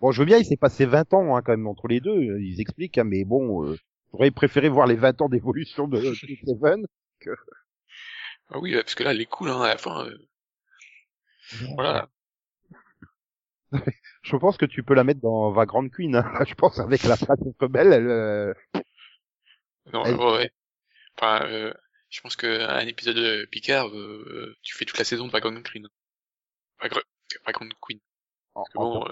Bon, 0.00 0.12
je 0.12 0.20
veux 0.20 0.26
bien, 0.26 0.38
il 0.38 0.44
s'est 0.44 0.56
passé 0.56 0.86
20 0.86 1.12
ans 1.14 1.36
hein, 1.36 1.42
quand 1.42 1.52
même 1.52 1.66
entre 1.66 1.88
les 1.88 2.00
deux. 2.00 2.38
Ils 2.40 2.60
expliquent, 2.60 2.98
hein, 2.98 3.04
mais 3.04 3.24
bon, 3.24 3.64
euh, 3.64 3.76
j'aurais 4.12 4.30
préféré 4.30 4.68
voir 4.68 4.86
les 4.86 4.96
20 4.96 5.20
ans 5.20 5.28
d'évolution 5.28 5.88
de 5.88 6.00
Seven. 6.46 6.86
Ah 8.52 8.58
oui, 8.58 8.74
parce 8.74 8.96
que 8.96 9.04
là, 9.04 9.12
elle 9.12 9.20
est 9.20 9.26
cool, 9.26 9.48
hein, 9.48 9.60
à 9.60 9.68
la 9.68 9.78
fin. 9.78 10.06
euh, 10.06 10.18
voilà. 11.76 12.08
Je 14.22 14.36
pense 14.36 14.56
que 14.56 14.66
tu 14.66 14.82
peux 14.82 14.94
la 14.94 15.04
mettre 15.04 15.20
dans 15.20 15.52
Vagrant 15.52 15.88
Queen. 15.88 16.16
Hein. 16.16 16.24
Je 16.48 16.54
pense 16.54 16.80
avec 16.80 17.04
la 17.04 17.16
phrase 17.16 17.38
rebelle, 17.60 17.92
elle, 17.92 18.08
euh, 18.08 18.54
Non, 19.92 20.04
Elle- 20.04 20.16
ouais, 20.16 20.32
ouais. 20.32 20.52
Enfin, 21.16 21.46
euh, 21.46 21.72
je 22.08 22.20
pense 22.22 22.34
que 22.34 22.46
un 22.66 22.86
épisode 22.86 23.16
de 23.16 23.44
Picard, 23.52 23.90
tu 24.62 24.74
fais 24.74 24.84
toute 24.84 24.98
la 24.98 25.04
saison 25.04 25.26
de 25.26 25.32
Vagrant 25.32 25.62
Queen. 25.62 25.86
Vagrant, 26.80 27.00
Vagrant 27.46 27.68
Queen. 27.80 28.00
en, 28.54 28.62
Parce 28.62 28.70
que 28.72 28.78
bon, 28.78 29.04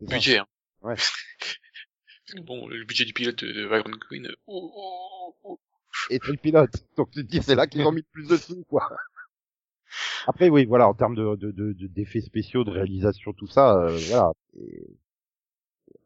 budget, 0.00 0.38
hein. 0.38 0.48
Ouais. 0.80 0.96
Parce 0.96 1.12
que 2.34 2.40
bon, 2.40 2.66
le 2.66 2.84
budget 2.84 3.04
du 3.04 3.12
pilote 3.12 3.44
de, 3.44 3.66
Vagrant 3.66 3.96
Queen, 4.08 4.26
euh, 4.26 4.36
oh, 4.46 4.72
oh, 4.74 5.36
oh. 5.44 5.60
Et 6.08 6.20
le 6.24 6.36
pilote. 6.36 6.72
Donc 6.96 7.10
tu 7.10 7.24
te 7.24 7.30
dis 7.30 7.42
c'est 7.42 7.54
là 7.54 7.66
qu'ils 7.66 7.86
ont 7.86 7.92
mis 7.92 8.00
le 8.02 8.06
plus 8.12 8.28
de 8.28 8.36
sous 8.36 8.64
quoi. 8.64 8.88
Après 10.26 10.48
oui 10.48 10.64
voilà 10.64 10.88
en 10.88 10.94
termes 10.94 11.14
de 11.14 11.36
de- 11.36 11.50
de- 11.50 11.72
de- 11.72 11.86
d'effets 11.86 12.20
spéciaux, 12.20 12.64
de 12.64 12.70
réalisation 12.70 13.32
tout 13.32 13.46
ça, 13.46 13.76
euh, 13.76 13.98
voilà. 14.08 14.32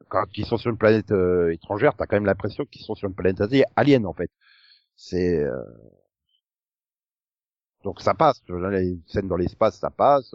Quand 0.09 0.25
ils 0.37 0.47
sont 0.47 0.57
sur 0.57 0.71
une 0.71 0.79
planète 0.79 1.11
euh, 1.13 1.53
étrangère, 1.53 1.95
t'as 1.97 2.07
quand 2.07 2.17
même 2.17 2.25
l'impression 2.27 2.65
qu'ils 2.65 2.83
sont 2.83 2.95
sur 2.95 3.09
une 3.09 3.15
planète 3.15 3.43
alien 3.77 4.07
en 4.07 4.13
fait. 4.15 4.31
C'est 4.97 5.41
euh, 5.45 5.63
donc 7.85 8.01
ça 8.01 8.15
passe. 8.15 8.43
Les 8.49 8.99
scènes 9.07 9.29
dans 9.29 9.37
l'espace 9.37 9.79
ça 9.79 9.91
passe. 9.91 10.35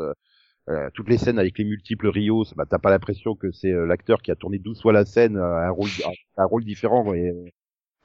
euh, 0.69 0.89
toutes 0.95 1.09
les 1.09 1.17
scènes 1.19 1.39
avec 1.39 1.57
les 1.59 1.65
multiples 1.65 2.09
Rios, 2.09 2.45
bah, 2.55 2.65
t'as 2.69 2.79
pas 2.79 2.91
l'impression 2.91 3.35
que 3.35 3.51
c'est 3.51 3.71
euh, 3.73 3.85
l'acteur 3.87 4.21
qui 4.21 4.31
a 4.31 4.35
tourné 4.35 4.59
12 4.59 4.81
fois 4.81 4.93
la 4.93 5.05
scène, 5.05 5.37
euh, 5.37 5.57
un 5.67 5.71
rôle, 5.71 5.89
un 6.37 6.45
rôle 6.45 6.65
différent. 6.65 7.13
Et, 7.15 7.33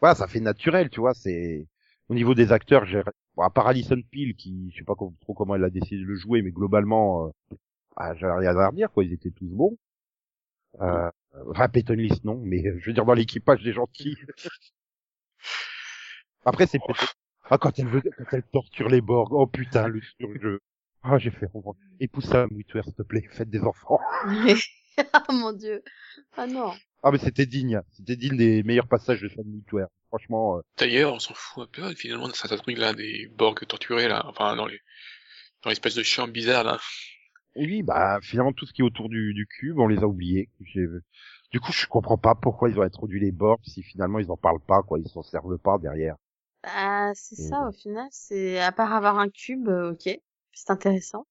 voilà, 0.00 0.14
ça 0.14 0.26
fait 0.28 0.40
naturel, 0.40 0.90
tu 0.90 1.00
vois. 1.00 1.14
C'est 1.14 1.66
au 2.08 2.14
niveau 2.14 2.34
des 2.34 2.52
acteurs, 2.52 2.84
j'ai, 2.84 3.02
bon, 3.36 3.42
à 3.42 3.50
part 3.50 3.66
Alison 3.66 4.00
Peel, 4.10 4.34
qui, 4.34 4.70
je 4.72 4.78
sais 4.78 4.84
pas 4.84 4.94
trop 4.94 5.34
comment 5.34 5.54
elle 5.54 5.64
a 5.64 5.70
décidé 5.70 5.98
de 5.98 6.06
le 6.06 6.16
jouer, 6.16 6.42
mais 6.42 6.50
globalement, 6.50 7.26
euh, 7.26 7.30
ah, 7.96 8.14
j'ai 8.14 8.26
rien 8.26 8.56
à 8.56 8.68
redire, 8.68 8.90
quoi. 8.90 9.04
Ils 9.04 9.12
étaient 9.12 9.30
tous 9.30 9.46
bons. 9.46 9.76
Euh, 10.80 11.10
enfin, 11.50 11.68
Peyton 11.68 11.94
List, 11.94 12.24
non, 12.24 12.40
mais 12.42 12.66
euh, 12.66 12.78
je 12.80 12.86
veux 12.86 12.92
dire 12.92 13.04
dans 13.04 13.14
l'équipage 13.14 13.62
des 13.62 13.72
gentils. 13.72 14.16
Après, 16.44 16.66
c'est 16.66 16.78
peut-être, 16.78 17.14
ah, 17.48 17.58
quand 17.58 17.78
elle 17.78 17.86
veut, 17.88 18.02
quand 18.02 18.24
elle 18.32 18.42
torture 18.42 18.88
les 18.88 19.00
Borg, 19.00 19.32
oh 19.32 19.46
putain, 19.46 19.88
le 19.88 20.00
surjeu. 20.18 20.60
Ah, 21.02 21.18
j'ai 21.18 21.30
fait, 21.30 21.48
épouse 22.00 22.24
ça, 22.24 22.46
Witwer, 22.50 22.82
s'il 22.82 22.94
te 22.94 23.02
plaît, 23.02 23.26
faites 23.30 23.50
des 23.50 23.62
enfants. 23.62 24.00
ah 25.12 25.32
mon 25.32 25.52
dieu. 25.52 25.82
Ah 26.36 26.46
non. 26.46 26.72
Ah, 27.04 27.12
mais 27.12 27.18
c'était 27.18 27.46
digne, 27.46 27.80
c'était 27.92 28.16
digne 28.16 28.36
des 28.36 28.64
meilleurs 28.64 28.88
passages 28.88 29.20
de 29.22 29.28
Sam 29.28 29.46
Witwer. 29.46 29.86
Franchement, 30.08 30.58
euh, 30.58 30.62
D'ailleurs, 30.78 31.12
on 31.14 31.18
s'en 31.18 31.34
fout 31.34 31.64
un 31.64 31.66
peu, 31.66 31.94
finalement, 31.96 32.28
de 32.28 32.32
certains 32.34 32.56
trucs 32.56 32.78
là, 32.78 32.92
des 32.94 33.26
Borg 33.28 33.66
torturés 33.66 34.06
là, 34.08 34.24
enfin, 34.26 34.54
dans 34.56 34.66
les, 34.66 34.80
dans 35.62 35.70
l'espèce 35.70 35.94
de 35.96 36.02
champ 36.04 36.28
bizarre 36.28 36.64
là. 36.64 36.80
Oui, 37.56 37.82
bah 37.82 38.20
finalement 38.22 38.52
tout 38.52 38.64
ce 38.64 38.72
qui 38.72 38.82
est 38.82 38.84
autour 38.84 39.08
du, 39.08 39.34
du 39.34 39.46
cube, 39.48 39.78
on 39.80 39.88
les 39.88 39.98
a 39.98 40.06
oubliés. 40.06 40.48
J'ai- 40.60 40.86
Du 41.52 41.58
coup, 41.60 41.72
je 41.72 41.86
comprends 41.86 42.18
pas 42.18 42.34
pourquoi 42.36 42.68
ils 42.70 42.78
ont 42.78 42.82
introduit 42.82 43.20
les 43.20 43.32
bords 43.32 43.60
si 43.64 43.82
finalement 43.82 44.18
ils 44.20 44.30
en 44.30 44.36
parlent 44.36 44.60
pas, 44.60 44.82
quoi, 44.82 44.98
ils 45.00 45.08
s'en 45.08 45.22
servent 45.22 45.58
pas 45.58 45.78
derrière. 45.78 46.16
Bah, 46.62 47.12
c'est 47.14 47.36
Et 47.38 47.54
ça 47.54 47.68
au 47.68 47.72
final. 47.72 48.08
C'est 48.10 48.60
à 48.60 48.72
part 48.72 48.92
avoir 48.92 49.18
un 49.18 49.28
cube, 49.30 49.68
euh, 49.68 49.92
ok, 49.92 50.08
c'est 50.52 50.70
intéressant. 50.70 51.26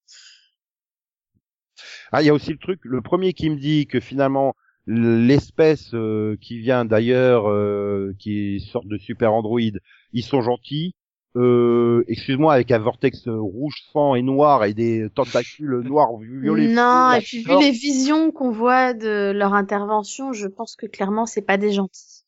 Ah, 2.12 2.22
il 2.22 2.26
y 2.26 2.30
a 2.30 2.34
aussi 2.34 2.52
le 2.52 2.58
truc, 2.58 2.80
le 2.84 3.02
premier 3.02 3.34
qui 3.34 3.50
me 3.50 3.58
dit 3.58 3.88
que 3.88 4.00
finalement 4.00 4.56
l'espèce 4.86 5.94
euh, 5.94 6.38
qui 6.42 6.60
vient 6.60 6.86
d'ailleurs, 6.86 7.50
euh, 7.50 8.14
qui 8.20 8.56
est 8.56 8.60
sorte 8.60 8.88
de 8.88 8.98
super 8.98 9.34
androïde, 9.34 9.80
ils 10.12 10.24
sont 10.24 10.42
gentils. 10.42 10.96
Euh, 11.36 12.04
excuse-moi, 12.08 12.54
avec 12.54 12.70
un 12.72 12.78
vortex 12.78 13.28
rouge 13.28 13.74
sang 13.92 14.14
et 14.14 14.22
noir 14.22 14.66
et 14.66 14.76
des 14.76 15.10
tentacules 15.16 15.80
noirs 15.84 16.16
violets. 16.18 16.68
non, 16.68 17.14
et 17.14 17.22
puis 17.22 17.44
vu 17.44 17.60
les 17.60 17.72
visions 17.72 18.32
qu'on 18.32 18.52
voit 18.52 18.94
de 18.94 19.32
leur 19.32 19.56
intervention, 19.56 20.32
je 20.32 20.48
pense 20.48 20.76
que 20.76 20.86
clairement 20.86 21.26
c'est 21.26 21.42
pas 21.42 21.58
des 21.58 21.72
gentils. 21.72 22.24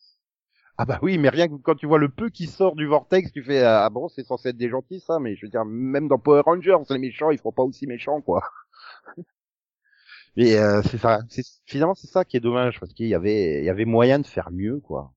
Ah 0.78 0.86
bah 0.86 1.00
oui, 1.04 1.20
mais 1.20 1.30
rien 1.30 1.48
que 1.48 1.54
quand 1.54 1.76
tu 1.76 1.86
vois 1.86 2.00
le 2.00 2.10
peu 2.10 2.30
qui 2.30 2.48
sort 2.48 2.76
du 2.76 2.88
vortex, 2.88 3.32
tu 3.32 3.44
fais 3.44 3.62
ah 3.62 3.90
bon, 3.92 4.10
c'est 4.10 4.26
censé 4.26 4.50
être 4.50 4.58
des 4.58 4.70
gentils 4.70 5.02
ça, 5.02 5.20
mais 5.20 5.36
je 5.36 5.46
veux 5.46 5.52
dire 5.52 5.66
même 5.66 6.08
dans 6.08 6.18
Power 6.18 6.42
Rangers, 6.44 6.76
les 6.90 6.98
méchants, 6.98 7.30
ils 7.30 7.38
font 7.38 7.52
pas 7.52 7.64
aussi 7.64 7.86
méchants 7.86 8.22
quoi. 8.22 8.42
Mais 10.36 10.58
euh, 10.58 10.82
c'est 10.84 10.98
ça, 10.98 11.22
c'est 11.30 11.44
finalement 11.66 11.96
c'est 11.96 12.08
ça 12.08 12.26
qui 12.26 12.38
est 12.38 12.42
dommage 12.42 12.80
parce 12.80 12.94
qu'il 12.94 13.08
y 13.08 13.16
avait 13.16 13.60
il 13.60 13.66
y 13.66 13.70
avait 13.70 13.86
moyen 13.86 14.20
de 14.20 14.28
faire 14.28 14.52
mieux 14.52 14.80
quoi. 14.82 15.14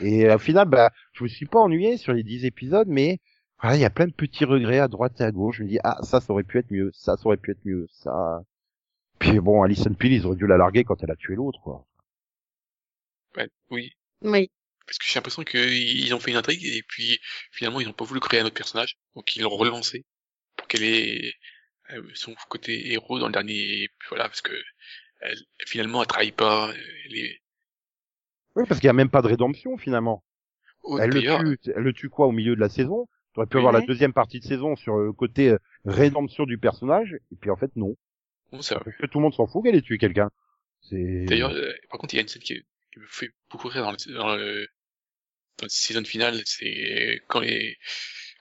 Et 0.00 0.30
au 0.30 0.38
final 0.38 0.68
bah 0.68 0.90
je 1.12 1.24
me 1.24 1.28
suis 1.28 1.46
pas 1.46 1.60
ennuyé 1.60 1.96
sur 1.98 2.12
les 2.12 2.22
10 2.22 2.44
épisodes 2.46 2.88
mais 2.88 3.20
voilà, 3.60 3.76
il 3.76 3.80
y 3.80 3.84
a 3.84 3.90
plein 3.90 4.06
de 4.06 4.12
petits 4.12 4.44
regrets 4.44 4.78
à 4.78 4.88
droite 4.88 5.20
et 5.20 5.24
à 5.24 5.32
gauche, 5.32 5.58
je 5.58 5.62
me 5.64 5.68
dis 5.68 5.78
ah 5.84 5.98
ça 6.02 6.20
ça 6.20 6.32
aurait 6.32 6.44
pu 6.44 6.58
être 6.58 6.70
mieux, 6.70 6.90
ça 6.94 7.16
ça 7.16 7.26
aurait 7.26 7.36
pu 7.36 7.52
être 7.52 7.64
mieux, 7.64 7.86
ça 7.90 8.42
puis 9.18 9.40
bon, 9.40 9.62
Alison 9.62 9.94
Peel, 9.94 10.12
ils 10.12 10.26
auraient 10.26 10.36
dû 10.36 10.46
la 10.46 10.56
larguer 10.56 10.84
quand 10.84 11.02
elle 11.02 11.10
a 11.10 11.16
tué 11.16 11.34
l'autre 11.34 11.60
quoi. 11.62 11.86
Ouais, 13.36 13.48
oui. 13.70 13.92
Oui. 14.22 14.50
Parce 14.86 14.98
que 14.98 15.04
j'ai 15.06 15.14
l'impression 15.14 15.44
qu'ils 15.44 16.14
ont 16.14 16.20
fait 16.20 16.30
une 16.30 16.36
intrigue 16.36 16.64
et 16.64 16.82
puis 16.82 17.18
finalement 17.52 17.80
ils 17.80 17.86
n'ont 17.86 17.92
pas 17.92 18.04
voulu 18.04 18.20
créer 18.20 18.40
un 18.40 18.46
autre 18.46 18.54
personnage, 18.54 18.96
donc 19.14 19.34
ils 19.36 19.42
l'ont 19.42 19.50
relancé 19.50 20.04
pour 20.56 20.68
qu'elle 20.68 20.82
ait 20.82 21.32
son 22.14 22.34
côté 22.48 22.92
héros 22.92 23.18
dans 23.18 23.26
le 23.26 23.32
dernier, 23.32 23.88
voilà, 24.08 24.24
parce 24.24 24.42
que 24.42 24.52
elle, 25.20 25.38
finalement 25.66 26.02
elle 26.02 26.08
trahit 26.08 26.34
pas, 26.34 26.72
elle 27.06 27.16
est, 27.16 27.42
Oui, 28.56 28.64
parce 28.68 28.80
qu'il 28.80 28.86
y 28.86 28.90
a 28.90 28.94
même 28.94 29.10
pas 29.10 29.22
de 29.22 29.28
rédemption 29.28 29.76
finalement. 29.76 30.24
oh, 30.82 30.98
elle 30.98 31.10
le 31.10 31.20
tue, 31.22 31.58
elle 31.74 31.82
le 31.82 31.92
tue 31.92 32.08
quoi 32.08 32.26
au 32.26 32.32
milieu 32.32 32.54
de 32.54 32.60
la 32.60 32.68
saison? 32.68 33.06
Tu 33.34 33.40
aurais 33.40 33.46
pu 33.48 33.56
Oui. 33.56 33.60
avoir 33.62 33.72
la 33.72 33.80
deuxième 33.80 34.12
partie 34.12 34.38
de 34.40 34.44
saison 34.44 34.76
sur 34.76 34.96
le 34.96 35.12
côté 35.12 35.50
euh, 35.50 35.58
rédemption 35.84 36.44
du 36.44 36.56
personnage, 36.58 37.14
et 37.32 37.36
puis 37.40 37.50
en 37.50 37.56
fait 37.56 37.74
non. 37.76 37.96
bon, 38.52 38.62
ça, 38.62 38.80
Parce 38.80 38.96
que 38.96 39.06
tout 39.06 39.18
le 39.18 39.22
monde 39.24 39.34
s'en 39.34 39.46
fout 39.46 39.64
qu'elle 39.64 39.74
ait 39.74 39.82
tué 39.82 39.98
quelqu'un. 39.98 40.30
C'est. 40.82 41.24
D'ailleurs, 41.24 41.52
euh, 41.52 41.72
par 41.90 41.98
contre, 41.98 42.14
il 42.14 42.18
y 42.18 42.20
a 42.20 42.22
une 42.22 42.28
scène 42.28 42.42
qui, 42.42 42.54
qui 42.92 42.98
me 43.00 43.06
fait 43.08 43.30
beaucoup 43.50 43.68
rire 43.68 43.82
dans 43.82 43.92
le, 43.92 44.14
dans 44.14 44.36
le, 44.36 44.68
dans 45.58 45.64
la 45.66 45.68
saison 45.68 46.04
finale, 46.04 46.40
c'est 46.44 47.22
quand 47.28 47.40
les, 47.40 47.76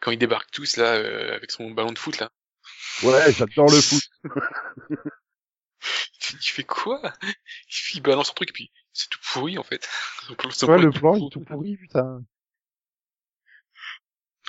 quand 0.01 0.11
ils 0.11 0.17
débarquent 0.19 0.51
tous 0.51 0.77
là, 0.77 0.93
euh, 0.95 1.35
avec 1.35 1.49
son 1.51 1.71
ballon 1.71 1.91
de 1.91 1.97
foot 1.99 2.19
là. 2.19 2.31
Ouais, 3.03 3.31
j'adore 3.33 3.69
le 3.69 3.81
foot. 3.81 4.03
Tu 6.41 6.53
fais 6.53 6.63
quoi? 6.63 7.01
Il 7.93 8.01
balance 8.01 8.27
son 8.27 8.33
truc 8.33 8.49
et 8.49 8.53
puis 8.53 8.71
c'est 8.93 9.09
tout 9.09 9.19
pourri 9.33 9.57
en 9.57 9.63
fait. 9.63 9.87
Ouais, 10.29 10.35
plan 10.35 10.77
le 10.77 10.91
plan 10.91 11.15
il 11.15 11.25
est 11.25 11.29
tout 11.29 11.41
pourri, 11.41 11.75
putain. 11.75 12.23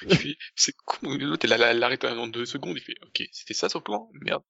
Il 0.02 0.16
fait, 0.16 0.36
c'est 0.54 0.74
con, 0.84 1.16
l'autre, 1.18 1.46
elle, 1.50 1.60
elle 1.60 1.78
l'arrête 1.78 2.04
en 2.04 2.26
deux 2.26 2.44
secondes, 2.44 2.76
il 2.76 2.82
fait, 2.82 2.96
ok, 3.02 3.28
c'était 3.32 3.54
ça 3.54 3.68
son 3.68 3.80
plan? 3.80 4.10
Merde. 4.22 4.42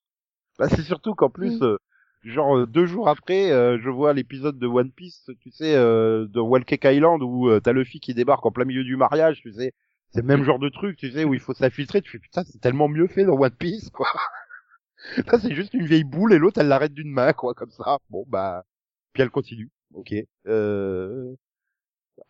Bah, 0.58 0.68
c'est 0.68 0.82
surtout 0.82 1.14
qu'en 1.14 1.30
plus, 1.30 1.62
euh, 1.62 1.76
genre 2.24 2.56
euh, 2.58 2.66
deux 2.66 2.86
jours 2.86 3.08
après, 3.08 3.50
euh, 3.50 3.78
je 3.82 3.90
vois 3.90 4.12
l'épisode 4.12 4.58
de 4.58 4.66
One 4.66 4.90
Piece, 4.92 5.30
tu 5.40 5.50
sais, 5.50 5.74
euh, 5.74 6.26
de 6.28 6.40
Walcake 6.40 6.84
Island 6.84 7.22
où 7.22 7.48
euh, 7.48 7.60
t'as 7.60 7.72
Luffy 7.72 8.00
qui 8.00 8.14
débarque 8.14 8.44
en 8.46 8.52
plein 8.52 8.64
milieu 8.64 8.84
du 8.84 8.96
mariage, 8.96 9.40
tu 9.42 9.52
sais. 9.52 9.72
C'est 10.14 10.20
le 10.20 10.26
même 10.26 10.44
genre 10.44 10.60
de 10.60 10.68
truc, 10.68 10.96
tu 10.96 11.10
sais, 11.10 11.24
où 11.24 11.34
il 11.34 11.40
faut 11.40 11.54
s'infiltrer. 11.54 12.00
Tu 12.00 12.10
fais 12.10 12.18
putain, 12.20 12.44
c'est 12.44 12.60
tellement 12.60 12.88
mieux 12.88 13.08
fait 13.08 13.24
dans 13.24 13.36
One 13.36 13.50
Piece, 13.50 13.90
quoi. 13.90 14.06
Là, 15.26 15.38
c'est 15.40 15.54
juste 15.54 15.74
une 15.74 15.86
vieille 15.86 16.04
boule 16.04 16.32
et 16.32 16.38
l'autre, 16.38 16.60
elle 16.60 16.68
l'arrête 16.68 16.94
d'une 16.94 17.10
main, 17.10 17.32
quoi, 17.32 17.52
comme 17.54 17.70
ça. 17.72 17.98
Bon, 18.10 18.24
bah, 18.28 18.64
puis 19.12 19.22
elle 19.22 19.30
continue. 19.30 19.70
Ok. 19.92 20.14
Euh... 20.46 21.34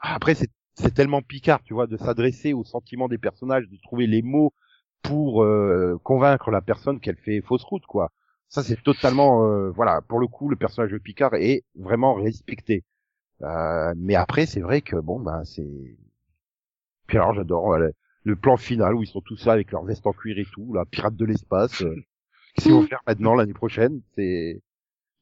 Après, 0.01 0.35
c'est 0.35 0.51
c'est 0.75 0.93
tellement 0.95 1.23
picard, 1.23 1.63
tu 1.63 1.75
vois, 1.75 1.87
de 1.87 1.97
s'adresser 1.97 2.53
aux 2.53 2.65
sentiments 2.65 3.09
des 3.09 3.19
personnages, 3.19 3.69
de 3.69 3.77
trouver 3.83 4.07
les 4.07 4.23
mots 4.23 4.53
pour 5.03 5.45
euh, 5.45 6.01
convaincre 6.03 6.51
la 6.51 6.63
personne 6.63 7.01
qu'elle 7.01 7.17
fait 7.17 7.43
fausse 7.43 7.65
route, 7.65 7.87
quoi. 7.87 8.11
Ça, 8.49 8.63
c'est 8.63 8.83
totalement, 8.83 9.47
euh, 9.47 9.71
voilà, 9.71 10.01
pour 10.03 10.19
le 10.19 10.27
coup, 10.27 10.49
le 10.49 10.57
personnage 10.57 10.93
de 10.93 10.99
Picard 10.99 11.35
est 11.35 11.65
vraiment 11.77 12.15
respecté. 12.15 12.85
Euh, 13.43 13.95
mais 13.97 14.15
après, 14.17 14.47
c'est 14.47 14.61
vrai 14.61 14.81
que 14.81 14.97
bon, 14.97 15.21
ben 15.21 15.45
c'est. 15.45 15.97
Alors, 17.17 17.35
j'adore 17.35 17.79
le, 17.79 18.37
plan 18.37 18.57
final 18.57 18.95
où 18.95 19.03
ils 19.03 19.07
sont 19.07 19.21
tous 19.21 19.45
là 19.47 19.53
avec 19.53 19.71
leur 19.73 19.85
veste 19.85 20.07
en 20.07 20.13
cuir 20.13 20.39
et 20.39 20.47
tout, 20.53 20.73
là, 20.75 20.85
pirates 20.85 21.17
de 21.17 21.25
l'espace. 21.25 21.83
Euh, 21.83 21.95
qu'ils 22.57 22.73
vont 22.73 22.83
faire 22.87 23.01
maintenant 23.07 23.35
l'année 23.35 23.53
prochaine 23.53 24.01
C'est 24.17 24.61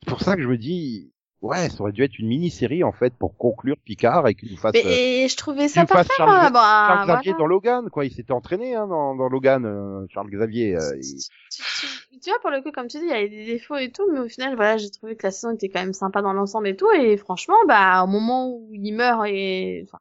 pour 0.06 0.20
ça 0.20 0.36
que 0.36 0.42
je 0.42 0.48
me 0.48 0.58
dis, 0.58 1.12
ouais, 1.40 1.68
ça 1.70 1.80
aurait 1.80 1.92
dû 1.92 2.02
être 2.02 2.18
une 2.18 2.28
mini-série 2.28 2.84
en 2.84 2.92
fait 2.92 3.14
pour 3.14 3.36
conclure 3.38 3.76
Picard 3.84 4.28
et 4.28 4.34
qu'il 4.34 4.50
nous 4.50 4.58
fasse. 4.58 4.74
euh, 4.76 4.80
Mais 4.84 5.28
je 5.28 5.36
trouvais 5.36 5.68
ça 5.68 5.86
parfait, 5.86 6.12
Charles. 6.16 6.52
Bah, 6.52 6.86
Charles 6.88 7.06
voilà. 7.06 7.20
Xavier 7.20 7.32
dans 7.38 7.46
Logan, 7.46 7.88
quoi. 7.90 8.04
Il 8.04 8.12
s'était 8.12 8.32
entraîné 8.32 8.74
hein, 8.74 8.86
dans, 8.86 9.14
dans 9.14 9.28
Logan, 9.28 9.64
euh, 9.64 10.06
Charles 10.10 10.30
Xavier. 10.30 10.76
euh, 10.76 10.96
il- 10.98 11.22
tu, 11.50 11.62
tu- 11.80 12.18
tu 12.20 12.30
vois, 12.30 12.38
pour 12.40 12.50
le 12.50 12.60
coup, 12.60 12.70
comme 12.70 12.88
tu 12.88 12.98
dis, 12.98 13.04
il 13.04 13.10
y 13.10 13.12
avait 13.12 13.28
des 13.30 13.46
défauts 13.46 13.76
et 13.76 13.90
tout, 13.90 14.06
mais 14.12 14.20
au 14.20 14.28
final, 14.28 14.54
voilà, 14.54 14.76
j'ai 14.76 14.90
trouvé 14.90 15.16
que 15.16 15.26
la 15.26 15.30
saison 15.30 15.54
était 15.54 15.68
quand 15.70 15.80
même 15.80 15.94
sympa 15.94 16.20
dans 16.22 16.32
l'ensemble 16.34 16.68
et 16.68 16.76
tout, 16.76 16.90
et 16.92 17.16
franchement, 17.16 17.56
bah, 17.66 18.02
au 18.04 18.06
moment 18.06 18.48
où 18.50 18.68
il 18.72 18.92
meurt 18.94 19.26
et, 19.26 19.84
enfin, 19.88 19.98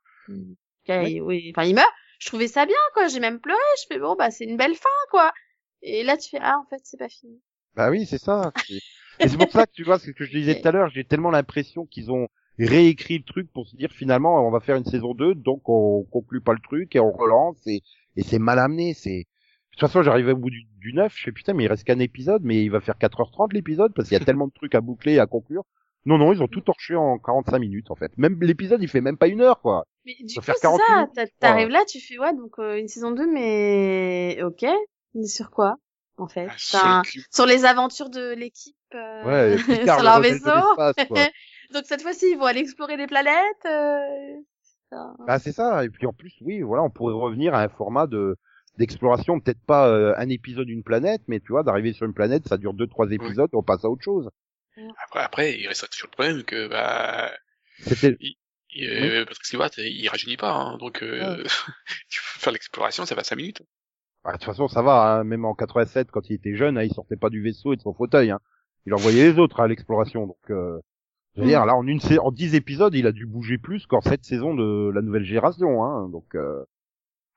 il- 1.07 1.21
oui, 1.21 1.51
enfin, 1.55 1.67
il 1.67 1.75
meurt, 1.75 1.87
je 2.19 2.27
trouvais 2.27 2.47
ça 2.47 2.65
bien, 2.65 2.75
quoi, 2.93 3.07
j'ai 3.07 3.19
même 3.19 3.39
pleuré, 3.39 3.59
je 3.81 3.85
fais, 3.87 3.99
bon, 3.99 4.15
bah, 4.15 4.31
c'est 4.31 4.45
une 4.45 4.57
belle 4.57 4.75
fin, 4.75 4.89
quoi. 5.09 5.31
Et 5.81 6.03
là, 6.03 6.17
tu 6.17 6.29
fais, 6.29 6.39
ah, 6.41 6.57
en 6.59 6.65
fait, 6.69 6.81
c'est 6.83 6.97
pas 6.97 7.09
fini. 7.09 7.41
Bah 7.75 7.89
oui, 7.89 8.05
c'est 8.05 8.17
ça. 8.19 8.51
Et 9.19 9.27
c'est 9.27 9.37
pour 9.37 9.51
ça 9.51 9.65
que 9.65 9.71
tu 9.71 9.83
vois, 9.83 9.99
ce 9.99 10.11
que 10.11 10.25
je 10.25 10.31
disais 10.31 10.55
tout 10.61 10.67
à 10.67 10.71
l'heure, 10.71 10.89
j'ai 10.89 11.03
tellement 11.03 11.31
l'impression 11.31 11.85
qu'ils 11.85 12.11
ont 12.11 12.27
réécrit 12.59 13.17
le 13.17 13.23
truc 13.23 13.51
pour 13.51 13.67
se 13.67 13.75
dire 13.75 13.91
finalement 13.91 14.45
on 14.45 14.51
va 14.51 14.59
faire 14.59 14.75
une 14.75 14.85
saison 14.85 15.13
2, 15.15 15.33
donc 15.35 15.67
on 15.69 16.03
conclut 16.11 16.41
pas 16.41 16.53
le 16.53 16.59
truc 16.59 16.95
et 16.95 16.99
on 16.99 17.11
relance 17.11 17.65
et, 17.65 17.81
et 18.17 18.23
c'est 18.23 18.39
mal 18.39 18.59
amené. 18.59 18.93
C'est 18.93 19.19
de 19.19 19.25
toute 19.71 19.79
façon 19.79 20.03
j'arrivais 20.03 20.33
au 20.33 20.37
bout 20.37 20.49
du, 20.49 20.67
du 20.79 20.93
9, 20.93 21.13
je 21.15 21.23
fais 21.23 21.31
putain 21.31 21.53
mais 21.53 21.63
il 21.63 21.67
reste 21.67 21.85
qu'un 21.85 21.99
épisode, 21.99 22.41
mais 22.43 22.61
il 22.63 22.69
va 22.69 22.81
faire 22.81 22.97
4h30 22.99 23.53
l'épisode 23.53 23.93
parce 23.95 24.09
qu'il 24.09 24.17
y 24.17 24.21
a 24.21 24.25
tellement 24.25 24.47
de 24.47 24.53
trucs 24.53 24.75
à 24.75 24.81
boucler 24.81 25.13
et 25.13 25.19
à 25.19 25.25
conclure. 25.27 25.63
Non 26.05 26.17
non, 26.17 26.33
ils 26.33 26.41
ont 26.41 26.47
tout 26.47 26.61
torché 26.61 26.95
en 26.95 27.17
45 27.19 27.59
minutes 27.59 27.91
en 27.91 27.95
fait. 27.95 28.11
Même 28.17 28.37
l'épisode 28.41 28.81
il 28.81 28.87
fait 28.87 29.01
même 29.01 29.17
pas 29.17 29.27
une 29.27 29.41
heure 29.41 29.61
quoi. 29.61 29.85
Mais 30.05 30.15
du 30.23 30.29
Ça 30.33 30.41
coup, 30.41 30.45
fait 30.45 30.53
c'est 30.55 30.61
40 30.61 30.81
ça, 31.15 31.25
t'arrives 31.39 31.69
là, 31.69 31.85
tu 31.87 31.99
fais, 31.99 32.17
ouais, 32.17 32.33
donc, 32.33 32.57
euh, 32.57 32.79
une 32.79 32.87
saison 32.87 33.11
2, 33.11 33.31
mais, 33.31 34.41
ok. 34.43 34.65
Mais 35.13 35.27
sur 35.27 35.51
quoi, 35.51 35.75
en 36.17 36.27
fait? 36.27 36.47
Ah, 36.49 36.53
sur 36.57 36.79
Enfin, 37.43 37.51
les 37.51 37.65
aventures 37.65 38.09
de 38.09 38.33
l'équipe, 38.33 38.75
euh, 38.95 39.23
Ouais, 39.23 39.57
sur 39.85 39.97
le 39.97 40.03
leur 40.03 40.19
vaisseau. 40.21 40.75
quoi. 40.75 40.93
Donc 41.73 41.83
cette 41.85 42.01
fois-ci, 42.01 42.31
ils 42.31 42.37
vont 42.37 42.45
aller 42.45 42.61
explorer 42.61 42.97
les 42.97 43.07
planètes. 43.07 43.65
Euh... 43.65 44.41
ça. 44.89 45.13
Bah 45.25 45.39
c'est 45.39 45.51
ça. 45.53 45.85
Et 45.85 45.89
puis 45.89 46.05
en 46.07 46.13
plus, 46.13 46.33
oui, 46.41 46.61
voilà, 46.61 46.83
on 46.83 46.89
pourrait 46.89 47.13
revenir 47.13 47.53
à 47.53 47.61
un 47.61 47.69
format 47.69 48.07
de 48.07 48.37
d'exploration, 48.77 49.39
peut-être 49.39 49.63
pas 49.67 49.87
euh, 49.89 50.13
un 50.17 50.29
épisode 50.29 50.65
d'une 50.65 50.83
planète, 50.83 51.21
mais 51.27 51.39
tu 51.39 51.51
vois, 51.51 51.61
d'arriver 51.61 51.93
sur 51.93 52.05
une 52.05 52.13
planète, 52.13 52.47
ça 52.47 52.57
dure 52.57 52.73
deux 52.73 52.87
trois 52.87 53.11
épisodes, 53.11 53.49
et 53.53 53.55
on 53.55 53.63
passe 53.63 53.85
à 53.85 53.89
autre 53.89 54.01
chose. 54.03 54.29
Après, 55.05 55.19
après, 55.21 55.59
il 55.59 55.67
reste 55.67 55.89
toujours 55.91 56.07
le 56.11 56.15
problème 56.15 56.43
que, 56.43 56.67
bah, 56.67 57.31
C'était 57.79 58.17
il- 58.19 58.37
euh, 58.87 59.25
Patrick 59.25 59.45
Stewart, 59.45 59.69
il 59.77 60.07
rajeunit 60.07 60.37
pas, 60.37 60.53
hein, 60.53 60.77
donc, 60.77 61.03
euh, 61.03 61.43
tu 62.09 62.21
peux 62.21 62.39
faire 62.39 62.53
l'exploration, 62.53 63.05
ça 63.05 63.15
va 63.15 63.23
5 63.23 63.35
minutes. 63.35 63.61
bah, 64.23 64.31
de 64.31 64.37
toute 64.37 64.45
façon, 64.45 64.67
ça 64.69 64.81
va. 64.81 65.17
hein, 65.19 65.23
même 65.25 65.43
en 65.45 65.53
87, 65.55 66.09
quand 66.11 66.29
il 66.29 66.33
était 66.35 66.55
jeune, 66.55 66.77
hein, 66.77 66.83
il 66.83 66.93
sortait 66.93 67.17
pas 67.17 67.29
du 67.29 67.41
vaisseau 67.41 67.73
et 67.73 67.75
de 67.75 67.81
son 67.81 67.93
fauteuil. 67.93 68.31
Hein. 68.31 68.39
Il 68.85 68.93
envoyait 68.93 69.31
les 69.31 69.39
autres 69.39 69.59
à 69.59 69.67
l'exploration. 69.67 70.25
Donc, 70.27 70.37
euh, 70.51 70.79
je 71.35 71.41
veux 71.41 71.47
dire, 71.47 71.65
là, 71.65 71.75
en 71.75 71.85
une 71.85 71.99
en 72.21 72.31
10 72.31 72.55
épisodes, 72.55 72.93
il 72.95 73.07
a 73.07 73.11
dû 73.11 73.25
bouger 73.25 73.57
plus 73.57 73.85
qu'en 73.87 74.01
cette 74.01 74.23
saison 74.25 74.53
de 74.55 74.89
la 74.93 75.01
nouvelle 75.01 75.23
génération. 75.25 75.83
Hein. 75.83 76.07
Donc, 76.09 76.33
euh, 76.35 76.63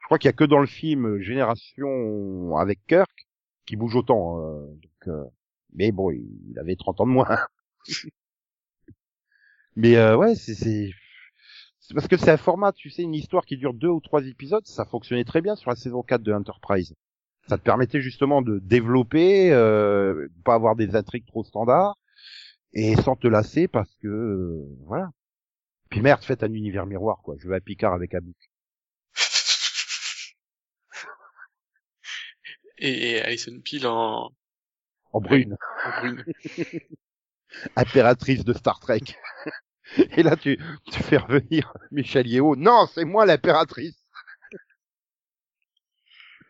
je 0.00 0.04
crois 0.06 0.18
qu'il 0.18 0.28
y 0.28 0.30
a 0.30 0.36
que 0.36 0.44
dans 0.44 0.58
le 0.60 0.66
film 0.66 1.20
Génération 1.20 2.56
avec 2.56 2.80
Kirk 2.86 3.10
qui 3.66 3.76
bouge 3.76 3.96
autant. 3.96 4.38
euh, 4.40 4.66
donc, 4.66 5.08
euh, 5.08 5.24
mais 5.74 5.92
bon, 5.92 6.10
il, 6.10 6.58
avait 6.58 6.76
30 6.76 7.00
ans 7.00 7.06
de 7.06 7.12
moins. 7.12 7.38
mais 9.76 9.96
euh, 9.96 10.16
ouais, 10.16 10.34
c'est 10.34 10.54
c'est 10.54 10.90
c'est 11.80 11.94
parce 11.94 12.08
que 12.08 12.16
c'est 12.16 12.30
un 12.30 12.38
format, 12.38 12.72
tu 12.72 12.88
sais, 12.88 13.02
une 13.02 13.14
histoire 13.14 13.44
qui 13.44 13.58
dure 13.58 13.74
deux 13.74 13.88
ou 13.88 14.00
trois 14.00 14.26
épisodes, 14.26 14.66
ça 14.66 14.86
fonctionnait 14.86 15.24
très 15.24 15.42
bien 15.42 15.54
sur 15.54 15.68
la 15.68 15.76
saison 15.76 16.02
4 16.02 16.22
de 16.22 16.32
Enterprise. 16.32 16.94
Ça 17.46 17.58
te 17.58 17.62
permettait 17.62 18.00
justement 18.00 18.40
de 18.40 18.58
développer, 18.58 19.52
euh, 19.52 20.28
de 20.28 20.42
pas 20.44 20.54
avoir 20.54 20.76
des 20.76 20.96
intrigues 20.96 21.26
trop 21.26 21.44
standards, 21.44 21.98
et 22.72 22.96
sans 22.96 23.16
te 23.16 23.28
lasser 23.28 23.68
parce 23.68 23.94
que, 23.96 24.08
euh, 24.08 24.78
voilà. 24.86 25.10
Puis 25.90 26.00
merde, 26.00 26.22
faites 26.24 26.42
un 26.42 26.52
univers 26.54 26.86
miroir, 26.86 27.18
quoi. 27.22 27.36
Je 27.38 27.48
veux 27.48 27.54
un 27.54 27.60
Picard 27.60 27.92
avec 27.92 28.14
un 28.14 28.20
bouc. 28.20 28.36
Et, 32.78 33.10
et 33.10 33.22
Alison 33.22 33.60
Peel 33.62 33.86
en, 33.86 34.30
En 35.14 35.20
brune. 35.20 35.56
en 35.84 36.00
brune. 36.00 36.24
Impératrice 37.76 38.44
de 38.44 38.52
Star 38.52 38.80
Trek. 38.80 39.00
et 39.96 40.24
là, 40.24 40.34
tu, 40.34 40.58
tu 40.90 41.02
fais 41.04 41.18
revenir 41.18 41.72
Michel 41.92 42.26
Yeo. 42.26 42.56
Non, 42.56 42.86
c'est 42.92 43.04
moi 43.04 43.24
l'impératrice. 43.24 44.04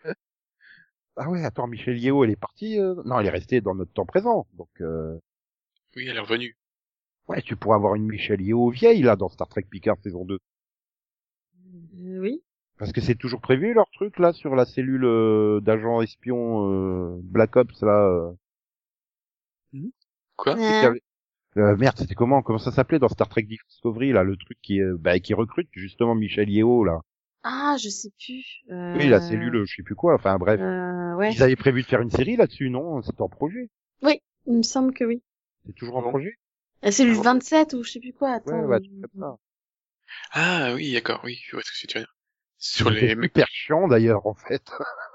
ah 1.17 1.29
ouais, 1.29 1.45
attends, 1.45 1.67
Michel 1.67 1.99
Yeo, 1.99 2.25
elle 2.25 2.31
est 2.31 2.37
partie, 2.37 2.81
euh, 2.81 2.95
non, 3.05 3.21
elle 3.21 3.27
est 3.27 3.31
restée 3.31 3.61
dans 3.61 3.75
notre 3.75 3.93
temps 3.93 4.07
présent. 4.07 4.47
Donc, 4.55 4.71
euh, 4.81 5.19
Oui, 5.95 6.07
elle 6.09 6.17
est 6.17 6.21
revenue. 6.21 6.57
Ouais, 7.29 7.43
tu 7.43 7.57
pourrais 7.57 7.77
avoir 7.77 7.97
une 7.97 8.07
Michelle 8.07 8.41
Yeoh 8.41 8.71
vieille, 8.71 9.03
là, 9.03 9.15
dans 9.15 9.29
Star 9.29 9.49
Trek 9.49 9.67
Picard 9.71 9.99
saison 10.03 10.25
2. 10.25 10.39
Euh, 11.99 12.19
oui. 12.19 12.43
Parce 12.79 12.93
que 12.93 13.03
c'est 13.03 13.15
toujours 13.15 13.43
prévu, 13.43 13.75
leur 13.75 13.91
truc, 13.91 14.19
là, 14.19 14.33
sur 14.33 14.57
la 14.57 14.65
cellule 14.65 15.61
d'agents 15.63 16.01
espions 16.01 16.71
euh, 16.71 17.21
Black 17.23 17.57
Ops, 17.57 17.83
là. 17.83 18.33
Euh, 19.75 19.91
Quoi? 20.37 20.55
tu 20.55 21.61
euh, 21.61 21.77
merde, 21.77 21.97
c'était 21.97 22.15
comment? 22.15 22.43
Comment 22.43 22.59
ça 22.59 22.73
s'appelait 22.73 22.99
dans 22.99 23.09
Star 23.09 23.29
Trek 23.29 23.43
Discovery, 23.43 24.13
là, 24.13 24.25
le 24.25 24.37
truc 24.37 24.59
qui, 24.61 24.81
euh, 24.81 24.97
bah, 24.99 25.21
qui 25.21 25.35
recrute 25.35 25.69
justement 25.73 26.15
Michelle 26.17 26.51
Yeoh, 26.51 26.85
là? 26.85 27.01
Ah, 27.45 27.77
je 27.81 27.91
sais 27.91 28.11
plus. 28.19 28.45
Euh... 28.71 28.97
Oui, 28.97 29.09
la 29.09 29.21
cellule, 29.21 29.65
je 29.67 29.77
sais 29.77 29.83
plus 29.83 29.95
quoi, 29.95 30.15
enfin, 30.15 30.37
bref. 30.39 30.61
Euh, 30.61 31.15
ouais. 31.15 31.33
Ils 31.33 31.43
avaient 31.43 31.57
prévu 31.57 31.83
de 31.83 31.87
faire 31.87 32.01
une 32.01 32.11
série 32.11 32.37
là-dessus, 32.37 32.71
non? 32.71 33.03
C'était 33.03 33.23
en 33.23 33.29
projet? 33.29 33.71
Il 34.47 34.59
me 34.59 34.63
semble 34.63 34.93
que 34.93 35.05
oui. 35.05 35.23
C'est 35.67 35.75
toujours 35.75 35.97
en 35.97 36.03
projet? 36.03 36.39
La 36.83 36.93
cellule 36.93 37.15
Ah 37.15 37.33
bon 37.33 37.39
27 37.39 37.73
ou 37.75 37.83
je 37.83 37.93
sais 37.93 38.01
plus 38.01 38.13
quoi. 38.13 38.33
Attends. 38.33 38.65
ouais, 38.65 38.81
tu 38.81 38.91
fais 39.01 39.19
ça. 39.19 39.37
Ah, 40.33 40.73
oui, 40.75 40.93
d'accord, 40.93 41.21
oui, 41.25 41.41
je 41.47 41.57
vois 41.57 41.63
ce 41.65 41.71
que 41.71 41.87
tu 41.87 41.99
veux 41.99 42.05
dire. 42.05 42.15
Sur 42.59 42.91
les 42.91 43.11
super 43.11 43.47
chiant, 43.49 43.89
d'ailleurs, 43.89 44.27
en 44.27 44.35
fait. 44.35 44.63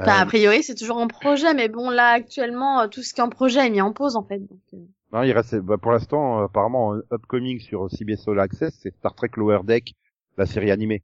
Enfin, 0.00 0.18
Euh, 0.18 0.22
a 0.22 0.26
priori, 0.26 0.62
c'est 0.62 0.74
toujours 0.74 0.98
en 0.98 1.08
projet, 1.08 1.54
mais 1.54 1.68
bon, 1.68 1.90
là, 1.90 2.10
actuellement, 2.10 2.80
euh, 2.82 2.88
tout 2.88 3.02
ce 3.02 3.12
qui 3.14 3.20
est 3.20 3.24
en 3.24 3.30
projet 3.30 3.66
est 3.66 3.70
mis 3.70 3.80
en 3.80 3.92
pause, 3.92 4.16
en 4.16 4.24
fait. 4.24 4.38
Donc, 4.38 4.60
euh, 4.74 4.78
Non, 5.12 5.22
il 5.22 5.32
reste, 5.32 5.56
bah, 5.56 5.76
pour 5.78 5.92
l'instant, 5.92 6.38
apparemment, 6.44 6.94
un 6.94 7.02
upcoming 7.12 7.60
sur 7.60 7.90
CBS 7.90 8.28
All 8.28 8.40
Access, 8.40 8.78
c'est 8.80 8.94
Star 8.96 9.14
Trek 9.14 9.30
Lower 9.36 9.60
Deck, 9.64 9.94
la 10.36 10.46
série 10.46 10.70
animée. 10.70 11.02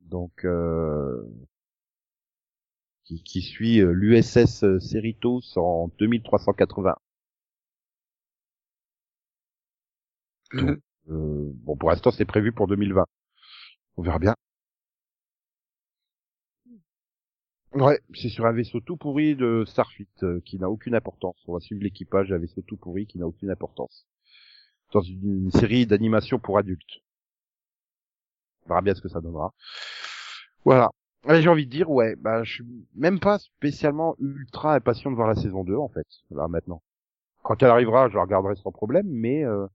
Donc, 0.00 0.44
euh, 0.44 1.22
qui, 3.04 3.22
qui 3.22 3.42
suit 3.42 3.80
euh, 3.80 3.92
l'USS 3.92 4.64
Cerritos 4.78 5.42
en 5.56 5.90
2380. 5.98 6.96
Mhm. 10.52 10.80
Euh, 11.10 11.50
bon, 11.64 11.76
pour 11.76 11.90
l'instant, 11.90 12.10
c'est 12.10 12.24
prévu 12.24 12.52
pour 12.52 12.66
2020. 12.68 13.04
On 13.96 14.02
verra 14.02 14.18
bien. 14.18 14.34
Ouais, 17.74 18.00
c'est 18.14 18.28
sur 18.28 18.46
un 18.46 18.52
vaisseau 18.52 18.80
tout 18.80 18.96
pourri 18.96 19.36
de 19.36 19.64
Starfleet 19.64 20.08
euh, 20.24 20.40
qui 20.44 20.58
n'a 20.58 20.68
aucune 20.68 20.96
importance. 20.96 21.36
On 21.46 21.54
va 21.54 21.60
suivre 21.60 21.82
l'équipage 21.82 22.28
d'un 22.28 22.38
vaisseau 22.38 22.62
tout 22.62 22.76
pourri 22.76 23.06
qui 23.06 23.18
n'a 23.18 23.26
aucune 23.28 23.50
importance. 23.50 24.06
Dans 24.92 25.02
une, 25.02 25.52
série 25.52 25.86
d'animation 25.86 26.40
pour 26.40 26.58
adultes. 26.58 26.98
On 28.64 28.70
verra 28.70 28.80
bien 28.80 28.94
ce 28.94 29.00
que 29.00 29.08
ça 29.08 29.20
donnera. 29.20 29.54
Voilà. 30.64 30.90
J'ai 31.28 31.48
envie 31.48 31.66
de 31.66 31.70
dire, 31.70 31.88
ouais, 31.90 32.16
bah, 32.16 32.42
je 32.42 32.54
suis 32.54 32.64
même 32.96 33.20
pas 33.20 33.38
spécialement 33.38 34.16
ultra 34.18 34.74
impatient 34.74 35.12
de 35.12 35.16
voir 35.16 35.28
la 35.28 35.36
saison 35.36 35.62
2, 35.62 35.76
en 35.76 35.88
fait, 35.88 36.06
là, 36.30 36.48
maintenant. 36.48 36.82
Quand 37.42 37.62
elle 37.62 37.70
arrivera, 37.70 38.08
je 38.08 38.16
la 38.16 38.22
regarderai 38.22 38.56
sans 38.56 38.72
problème, 38.72 39.06
mais 39.08 39.44
euh, 39.44 39.66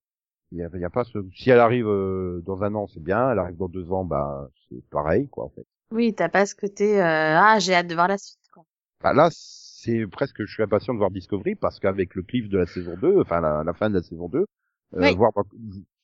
il 0.51 0.57
y, 0.57 0.63
a, 0.63 0.69
il 0.73 0.81
y 0.81 0.85
a 0.85 0.89
pas 0.89 1.05
ce... 1.05 1.19
Si 1.33 1.49
elle 1.49 1.59
arrive 1.59 1.87
euh, 1.87 2.41
dans 2.45 2.63
un 2.63 2.75
an, 2.75 2.87
c'est 2.87 3.01
bien. 3.01 3.31
Elle 3.31 3.39
arrive 3.39 3.57
dans 3.57 3.69
deux 3.69 3.89
ans, 3.91 4.03
bah, 4.03 4.49
c'est 4.69 4.83
pareil, 4.89 5.29
quoi, 5.29 5.45
en 5.45 5.49
fait. 5.49 5.65
Oui, 5.91 6.13
t'as 6.13 6.29
pas 6.29 6.45
ce 6.45 6.55
côté, 6.55 7.01
euh, 7.01 7.37
ah, 7.39 7.59
j'ai 7.59 7.73
hâte 7.73 7.87
de 7.87 7.95
voir 7.95 8.07
la 8.07 8.17
suite, 8.17 8.39
quoi. 8.51 8.63
Bah 9.01 9.13
là, 9.13 9.29
c'est 9.31 10.07
presque, 10.07 10.43
je 10.45 10.51
suis 10.51 10.63
impatient 10.63 10.93
de 10.93 10.99
voir 10.99 11.11
Discovery 11.11 11.55
parce 11.55 11.79
qu'avec 11.79 12.15
le 12.15 12.23
cliff 12.23 12.49
de 12.49 12.57
la 12.57 12.65
saison 12.65 12.95
2, 12.97 13.19
enfin 13.21 13.39
la, 13.41 13.63
la 13.63 13.73
fin 13.73 13.89
de 13.89 13.95
la 13.95 14.01
saison 14.03 14.27
2, 14.29 14.39
euh, 14.39 14.45
Oui. 14.93 15.15
voir 15.15 15.31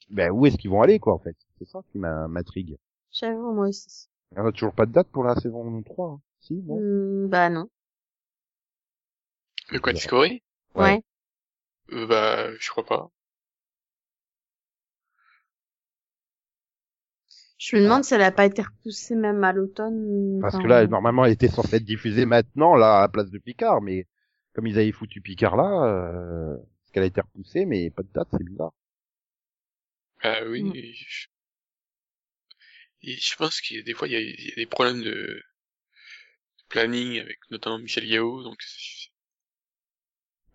ben, 0.10 0.32
où 0.32 0.46
est-ce 0.46 0.58
qu'ils 0.58 0.70
vont 0.70 0.82
aller, 0.82 1.00
quoi, 1.00 1.14
en 1.14 1.20
fait? 1.20 1.36
C'est 1.58 1.68
ça 1.68 1.80
qui 1.92 1.98
m'intrigue. 1.98 2.78
J'avoue, 3.12 3.54
moi 3.54 3.70
aussi. 3.70 4.08
On 4.36 4.46
a 4.46 4.52
toujours 4.52 4.74
pas 4.74 4.86
de 4.86 4.92
date 4.92 5.08
pour 5.10 5.24
la 5.24 5.36
saison 5.36 5.82
3, 5.84 6.10
hein? 6.10 6.22
si, 6.40 6.54
non? 6.54 6.78
Hmm, 6.78 7.28
bah, 7.28 7.50
non. 7.50 7.70
De 9.72 9.80
quoi, 9.80 9.94
Discovery? 9.94 10.44
Ouais. 10.76 10.84
Ouais. 10.84 11.04
Euh, 11.94 12.08
bah, 12.08 12.54
je 12.60 12.70
crois 12.70 12.86
pas. 12.86 13.12
Je 17.62 17.76
me 17.76 17.84
demande 17.84 18.04
si 18.04 18.16
elle 18.16 18.24
a 18.24 18.32
pas 18.32 18.46
été 18.46 18.64
repoussée 18.64 19.16
même 19.16 19.44
à 19.44 19.54
l'automne. 19.54 20.40
Parce 20.42 20.56
enfin, 20.56 20.64
que 20.64 20.68
là, 20.68 20.88
normalement, 20.88 21.26
elle 21.26 21.34
était 21.34 21.48
censée 21.48 21.76
être 21.76 21.86
diffusée 21.86 22.26
maintenant, 22.26 22.76
là, 22.76 22.98
à 22.98 23.02
la 23.02 23.08
place 23.10 23.30
de 23.30 23.38
Picard, 23.38 23.82
mais 23.82 24.08
comme 24.54 24.66
ils 24.68 24.80
avaient 24.80 24.92
foutu 24.92 25.22
Picard 25.22 25.56
là, 25.56 25.86
euh, 25.86 26.58
Parce 26.58 26.92
qu'elle 26.92 27.04
a 27.04 27.08
été 27.08 27.22
repoussée, 27.22 27.66
mais 27.66 27.90
pas 27.92 28.02
de 28.04 28.10
date, 28.14 28.28
c'est 28.32 28.44
bizarre. 28.44 28.72
Ah 30.24 30.42
oui. 30.48 30.64
Mm. 30.64 30.72
et 30.76 30.94
je... 30.94 31.28
et 33.04 33.16
je 33.18 33.36
pense 33.36 33.62
qu'il 33.62 33.78
y 33.78 33.80
a 33.80 33.84
des 33.84 33.94
fois 33.94 34.08
il 34.08 34.12
y 34.14 34.16
a, 34.16 34.20
il 34.22 34.50
y 34.50 34.52
a 34.52 34.56
des 34.56 34.66
problèmes 34.66 35.02
de... 35.04 35.12
de 35.12 35.44
planning 36.70 37.20
avec 37.20 37.38
notamment 37.52 37.78
Michel 37.78 38.06
Yao, 38.06 38.42
donc 38.42 38.60
c'est- 38.64 39.10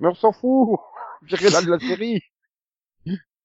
Mais 0.00 0.08
on 0.08 0.14
s'en 0.14 0.32
fout 0.32 0.80
J'ai 1.26 1.36
rien 1.36 1.60
de 1.60 1.70
la 1.70 1.78
série 1.78 2.22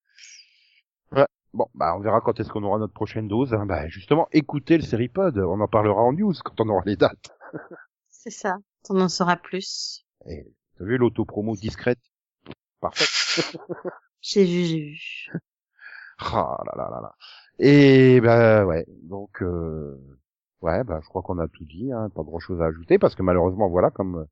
Ouais. 1.12 1.28
Bon, 1.54 1.68
bah 1.76 1.96
on 1.98 2.00
verra 2.00 2.22
quand 2.22 2.40
est-ce 2.40 2.50
qu'on 2.50 2.64
aura 2.64 2.80
notre 2.80 2.94
prochaine 2.94 3.28
dose. 3.28 3.54
Hein. 3.54 3.66
Bah 3.66 3.88
justement, 3.90 4.28
écoutez 4.32 4.78
le 4.78 4.84
Seripod, 4.84 5.38
on 5.38 5.60
en 5.60 5.68
parlera 5.68 6.02
en 6.02 6.14
news 6.14 6.34
quand 6.44 6.62
on 6.62 6.70
aura 6.70 6.84
les 6.86 6.96
dates. 6.96 7.38
C'est 8.10 8.30
ça. 8.30 8.58
On 8.90 9.02
en 9.02 9.10
saura 9.10 9.36
plus. 9.36 10.06
Et 10.26 10.46
t'as 10.78 10.86
vu 10.86 10.98
l'autopromo 10.98 11.56
discrète? 11.56 12.00
Parfait. 12.80 13.06
J'ai 14.22 14.46
vu, 14.46 14.64
j'ai 14.66 14.80
vu. 14.92 15.32
Ah 16.24 16.64
là 16.68 16.74
là 16.78 16.90
là 16.92 17.02
là. 17.02 17.16
Et 17.58 18.22
bah 18.22 18.64
ouais, 18.64 18.86
donc 19.02 19.42
euh, 19.42 19.98
ouais, 20.62 20.84
bah 20.84 21.00
je 21.02 21.10
crois 21.10 21.24
qu'on 21.24 21.40
a 21.40 21.48
tout 21.48 21.66
dit, 21.66 21.92
hein, 21.92 22.10
pas 22.14 22.22
grand 22.22 22.38
chose 22.40 22.62
à 22.62 22.66
ajouter 22.66 23.00
parce 23.00 23.16
que 23.16 23.24
malheureusement 23.24 23.68
voilà 23.70 23.90
comme 23.90 24.28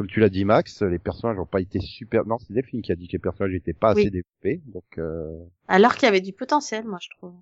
comme 0.00 0.06
tu 0.06 0.18
l'as 0.18 0.30
dit 0.30 0.46
Max, 0.46 0.80
les 0.80 0.98
personnages 0.98 1.36
n'ont 1.36 1.44
pas 1.44 1.60
été 1.60 1.78
super. 1.78 2.24
Non, 2.24 2.38
c'est 2.38 2.54
Delphine 2.54 2.80
qui 2.80 2.90
a 2.90 2.96
dit 2.96 3.06
que 3.06 3.12
les 3.12 3.18
personnages 3.18 3.52
n'étaient 3.52 3.74
pas 3.74 3.92
Oui. 3.94 4.00
assez 4.00 4.08
développés, 4.08 4.62
donc 4.72 4.96
euh, 4.96 5.44
Alors 5.68 5.94
qu'il 5.94 6.04
y 6.04 6.08
avait 6.08 6.20
du 6.20 6.34
potentiel, 6.34 6.84
moi, 6.84 6.98
je 7.00 7.08
trouve. 7.16 7.34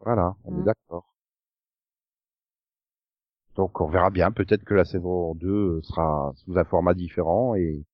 voilà, 0.00 0.36
on 0.44 0.58
est 0.58 0.62
Mm. 0.62 0.64
d'accord. 0.64 1.14
Donc 3.54 3.80
on 3.80 3.86
verra 3.88 4.10
bien, 4.10 4.32
peut-être 4.32 4.64
que 4.64 4.74
la 4.74 4.84
saison 4.84 5.36
2 5.36 5.80
sera 5.82 6.32
sous 6.34 6.58
un 6.58 6.64
format 6.64 6.94
différent 6.94 7.54
et 7.54 7.84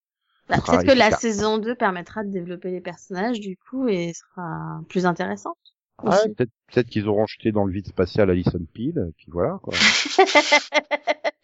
Bah, 0.48 0.56
Peut-être 0.64 0.84
que 0.86 0.98
la 0.98 1.10
saison 1.10 1.58
2 1.58 1.74
permettra 1.74 2.24
de 2.24 2.30
développer 2.30 2.70
les 2.70 2.80
personnages, 2.80 3.40
du 3.40 3.56
coup, 3.56 3.86
et 3.88 4.12
sera 4.14 4.80
plus 4.88 5.04
intéressante. 5.06 5.58
Ouais, 6.02 6.10
aussi. 6.14 6.28
peut-être 6.34 6.50
peut-être 6.72 6.88
qu'ils 6.88 7.08
auront 7.08 7.26
jeté 7.26 7.52
dans 7.52 7.64
le 7.64 7.72
vide 7.72 7.86
spatial 7.86 8.30
Alison 8.30 8.60
Peel, 8.74 9.06
et 9.08 9.12
puis 9.16 9.26
voilà 9.28 9.58
quoi. 9.62 9.72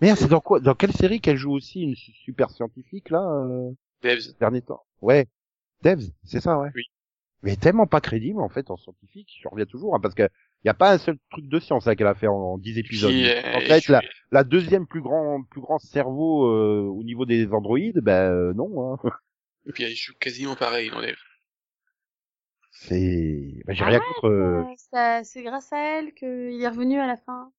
Merde, 0.00 0.18
c'est 0.18 0.28
dans 0.28 0.40
quoi 0.40 0.60
Dans 0.60 0.74
quelle 0.74 0.92
série 0.92 1.20
qu'elle 1.20 1.36
joue 1.36 1.52
aussi 1.52 1.82
une 1.82 1.94
su- 1.94 2.12
super 2.12 2.50
scientifique 2.50 3.10
là 3.10 3.20
euh, 3.20 3.70
Devs. 4.02 4.20
ces 4.20 4.38
derniers 4.40 4.62
temps? 4.62 4.82
Ouais, 5.00 5.26
Devs, 5.82 6.10
c'est 6.24 6.40
ça 6.40 6.58
ouais. 6.58 6.70
Oui. 6.74 6.84
Mais 7.42 7.56
tellement 7.56 7.86
pas 7.86 8.00
crédible 8.00 8.40
en 8.40 8.48
fait 8.48 8.70
en 8.70 8.76
scientifique, 8.76 9.28
je 9.42 9.48
reviens 9.48 9.66
toujours 9.66 9.94
hein, 9.94 10.00
parce 10.00 10.14
que 10.14 10.28
y 10.64 10.68
a 10.68 10.74
pas 10.74 10.92
un 10.92 10.98
seul 10.98 11.18
truc 11.30 11.48
de 11.48 11.58
science 11.58 11.86
là, 11.86 11.96
qu'elle 11.96 12.06
a 12.06 12.14
fait 12.14 12.28
en, 12.28 12.34
en 12.34 12.58
10 12.58 12.78
épisodes. 12.78 13.10
Puis, 13.10 13.26
en 13.26 13.60
euh, 13.60 13.60
fait, 13.80 13.92
la 14.30 14.44
deuxième 14.44 14.86
plus 14.86 15.02
grand 15.02 15.42
plus 15.50 15.60
grand 15.60 15.78
cerveau 15.78 16.46
euh, 16.46 16.82
au 16.82 17.02
niveau 17.04 17.26
des 17.26 17.48
androïdes, 17.52 17.98
ben 18.00 18.30
euh, 18.32 18.54
non. 18.54 18.94
Hein. 18.94 18.98
et 19.66 19.72
puis 19.72 19.84
elle 19.84 19.94
joue 19.94 20.14
quasiment 20.18 20.54
pareil 20.56 20.90
dans 20.90 21.00
Devs. 21.02 21.16
C'est, 22.86 23.62
j'ai 23.68 23.84
Ah 23.84 23.84
rien 23.84 24.00
ouais, 24.00 24.00
contre. 24.00 24.26
euh, 24.28 24.64
ça- 24.76 25.24
C'est 25.24 25.42
grâce 25.42 25.72
à 25.72 25.78
elle 25.78 26.14
qu'il 26.14 26.60
est 26.62 26.68
revenu 26.68 26.98
à 27.00 27.06
la 27.06 27.16
fin. 27.16 27.52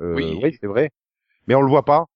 Euh, 0.00 0.32
Oui. 0.32 0.42
oui, 0.42 0.56
c'est 0.60 0.66
vrai. 0.66 0.90
Mais 1.48 1.56
on 1.56 1.62
le 1.62 1.68
voit 1.70 1.84
pas. 1.84 2.06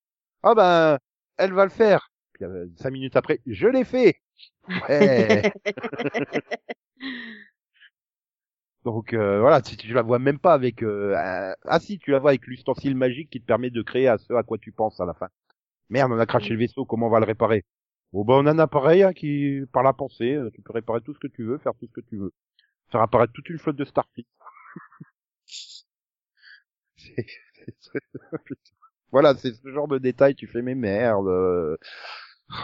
Ah 0.45 0.55
ben, 0.57 0.99
elle 1.39 1.53
va 1.55 1.65
le 1.65 1.71
faire. 1.71 2.11
Puis 2.35 2.45
euh, 2.47 2.67
cinq 2.79 2.93
minutes 2.93 3.17
après, 3.17 3.41
je 3.47 3.69
l'ai 3.69 3.85
fait. 3.85 4.17
Ouais. 4.89 5.47
Donc 8.85 9.13
euh, 9.15 9.41
voilà, 9.41 9.63
si 9.63 9.77
tu 9.77 9.93
la 9.93 10.03
vois 10.03 10.19
même 10.19 10.39
pas 10.39 10.55
avec. 10.55 10.83
Euh, 10.83 11.15
un- 11.17 11.55
Ah 11.65 11.79
si, 11.81 11.99
tu 11.99 12.11
la 12.11 12.19
vois 12.19 12.31
avec 12.31 12.47
l'ustensile 12.47 12.97
magique 12.97 13.31
qui 13.31 13.41
te 13.41 13.47
permet 13.47 13.71
de 13.71 13.83
créer 13.83 14.09
à 14.09 14.19
ce 14.19 14.33
à 14.35 14.43
quoi 14.43 14.59
tu 14.59 14.73
penses 14.73 15.01
à 15.01 15.07
la 15.07 15.15
fin. 15.15 15.29
Merde, 15.91 16.13
on 16.13 16.19
a 16.21 16.27
craché 16.27 16.55
le 16.55 16.61
vaisseau. 16.61 16.85
Comment 16.87 17.09
on 17.09 17.11
va 17.11 17.21
le 17.21 17.27
réparer? 17.27 17.65
Bon 18.13 18.25
ben, 18.25 18.35
on 18.35 18.47
a 18.47 18.53
un 18.53 18.59
appareil 18.59 19.03
hein, 19.03 19.13
qui, 19.13 19.61
par 19.73 19.83
la 19.83 19.93
pensée, 19.93 20.35
euh, 20.35 20.51
tu 20.55 20.63
peux 20.63 20.73
réparer 20.73 21.01
tout 21.03 21.15
ce 21.15 21.19
que 21.19 21.27
tu 21.27 21.45
veux, 21.45 21.59
faire 21.59 21.75
tout 21.75 21.87
ce 21.87 21.93
que 21.93 22.01
tu 22.01 22.17
veux, 22.17 22.33
faire 22.91 23.03
apparaître 23.03 23.33
toute 23.35 23.49
une 23.51 23.59
flotte 23.59 23.77
de 23.77 23.85
Starfleet. 23.87 24.27
Voilà, 29.13 29.35
c'est 29.37 29.53
ce 29.55 29.69
genre 29.71 29.89
de 29.89 29.99
détail. 29.99 30.35
Tu 30.35 30.47
fais 30.47 30.63
mes 30.63 30.75
merdes. 30.75 31.29
euh. 31.29 31.77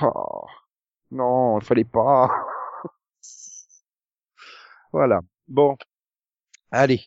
Oh, 0.02 0.46
non, 1.12 1.58
il 1.60 1.64
fallait 1.66 1.84
pas. 1.84 2.30
voilà. 4.92 5.20
Bon. 5.48 5.76
Allez. 6.70 7.02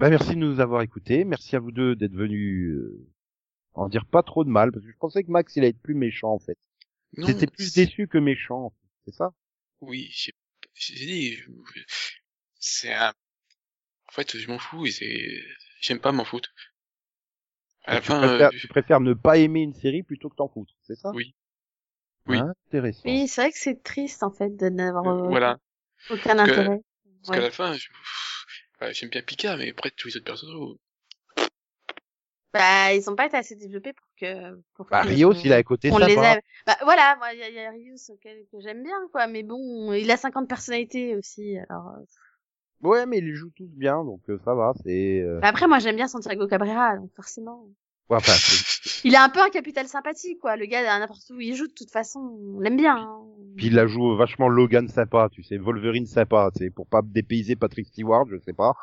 Bah, 0.00 0.10
merci 0.10 0.30
de 0.30 0.40
nous 0.40 0.60
avoir 0.60 0.82
écoutés. 0.82 1.24
Merci 1.24 1.56
à 1.56 1.60
vous 1.60 1.72
deux 1.72 1.96
d'être 1.96 2.14
venus 2.14 2.74
euh, 2.76 3.08
en 3.74 3.88
dire 3.88 4.06
pas 4.06 4.22
trop 4.24 4.44
de 4.44 4.50
mal, 4.50 4.72
parce 4.72 4.84
que 4.86 4.92
je 4.92 4.98
pensais 4.98 5.24
que 5.24 5.30
Max, 5.32 5.56
il 5.56 5.60
allait 5.60 5.70
être 5.70 5.82
plus 5.82 5.94
méchant, 5.94 6.32
en 6.32 6.40
fait. 6.40 6.58
C'était 7.16 7.46
plus 7.46 7.74
déçu 7.74 8.06
que 8.08 8.18
méchant, 8.18 8.64
en 8.66 8.70
fait. 8.70 8.76
c'est 9.06 9.14
ça? 9.14 9.32
Oui, 9.80 10.08
j'ai 10.12 10.32
j'ai 10.74 10.94
dit, 10.94 11.38
c'est 12.58 12.92
un... 12.94 13.12
En 14.08 14.12
fait, 14.12 14.36
je 14.38 14.48
m'en 14.48 14.58
fous 14.58 14.86
et 14.86 14.92
c'est... 14.92 15.42
J'aime 15.80 16.00
pas 16.00 16.12
m'en 16.12 16.24
foutre. 16.24 16.50
À 17.84 17.94
la 17.94 18.00
tu, 18.00 18.06
fin, 18.06 18.18
préfères, 18.28 18.50
euh, 18.50 18.58
tu 18.58 18.68
préfères 18.68 19.00
ne 19.00 19.12
pas 19.14 19.38
aimer 19.38 19.60
une 19.62 19.74
série 19.74 20.02
plutôt 20.02 20.28
que 20.28 20.36
t'en 20.36 20.48
foutre, 20.48 20.72
c'est 20.82 20.96
ça? 20.96 21.10
Oui. 21.12 21.34
Oui. 22.26 22.38
Intéressant. 22.38 23.02
Oui, 23.04 23.28
c'est 23.28 23.40
vrai 23.42 23.52
que 23.52 23.58
c'est 23.58 23.82
triste, 23.82 24.22
en 24.22 24.30
fait, 24.30 24.56
de 24.56 24.68
n'avoir 24.68 25.06
euh, 25.08 25.26
euh, 25.26 25.30
voilà. 25.30 25.58
aucun 26.10 26.36
Parce 26.36 26.50
que- 26.50 26.52
intérêt. 26.52 26.80
Parce 27.20 27.30
Ouais. 27.30 27.36
qu'à 27.36 27.40
la 27.42 27.50
fin, 27.50 27.74
je- 27.74 27.88
j'aime 28.92 29.10
bien 29.10 29.22
Picard, 29.22 29.56
mais 29.58 29.70
après 29.70 29.90
tous 29.90 30.08
les 30.08 30.16
autres 30.16 30.24
personnages, 30.24 30.56
Bah, 32.52 32.92
ils 32.94 33.08
ont 33.08 33.16
pas 33.16 33.26
été 33.26 33.36
assez 33.36 33.56
développés 33.56 33.92
pour 33.94 34.06
que... 34.20 34.54
Pour 34.74 34.86
Bah, 34.90 35.02
que- 35.02 35.08
Rios, 35.08 35.32
il 35.44 35.52
a 35.52 35.56
un 35.56 35.62
côté 35.62 35.90
on 35.90 35.94
sympa. 35.98 36.06
les 36.06 36.14
aime. 36.18 36.40
Bah 36.66 36.76
voilà, 36.82 37.16
moi 37.16 37.32
il 37.32 37.40
y 37.40 37.42
a, 37.42 37.48
il 37.48 37.54
y 37.54 37.58
a 37.60 37.70
Rios 37.70 37.96
auquel- 38.10 38.44
que 38.52 38.60
j'aime 38.60 38.82
bien 38.82 38.96
quoi, 39.10 39.26
mais 39.26 39.42
bon, 39.42 39.92
il 39.92 40.10
a 40.10 40.16
50 40.16 40.48
personnalités 40.48 41.16
aussi. 41.16 41.56
Alors 41.68 41.88
euh. 41.96 42.04
Ouais, 42.86 43.06
mais 43.06 43.18
ils 43.18 43.34
jouent 43.34 43.52
tous 43.56 43.68
bien, 43.68 44.04
donc 44.04 44.20
euh, 44.28 44.38
ça 44.44 44.54
va, 44.54 44.72
c'est... 44.84 45.20
euh, 45.22 45.38
Bah, 45.40 45.48
après 45.48 45.66
moi 45.68 45.78
j'aime 45.78 45.96
bien 45.96 46.08
Santiago 46.08 46.46
Cabrera, 46.46 46.96
donc 46.96 47.10
forcément. 47.14 47.64
ouais, 48.10 48.16
enfin, 48.16 48.32
Il 49.04 49.14
a 49.16 49.24
un 49.24 49.28
peu 49.28 49.40
un 49.40 49.50
capital 49.50 49.88
sympathie 49.88 50.36
quoi, 50.38 50.56
le 50.56 50.66
gars 50.66 50.92
à 50.92 50.98
n'importe 50.98 51.30
où 51.30 51.40
il 51.40 51.54
joue 51.54 51.66
de 51.68 51.72
toute 51.72 51.90
façon, 51.90 52.20
on 52.56 52.60
l'aime 52.60 52.76
bien. 52.76 52.96
hein. 52.96 53.18
Puis 53.56 53.66
il 53.66 53.74
la 53.74 53.86
joue 53.86 54.16
vachement 54.16 54.48
Logan 54.48 54.88
sympa, 54.88 55.28
tu 55.30 55.42
sais, 55.42 55.58
Wolverine 55.58 56.06
sympa, 56.06 56.50
c'est 56.56 56.70
pour 56.70 56.86
pas 56.86 57.02
dépayser 57.04 57.54
Patrick 57.54 57.86
Stewart, 57.86 58.24
je 58.30 58.38
sais 58.38 58.52
pas. 58.54 58.74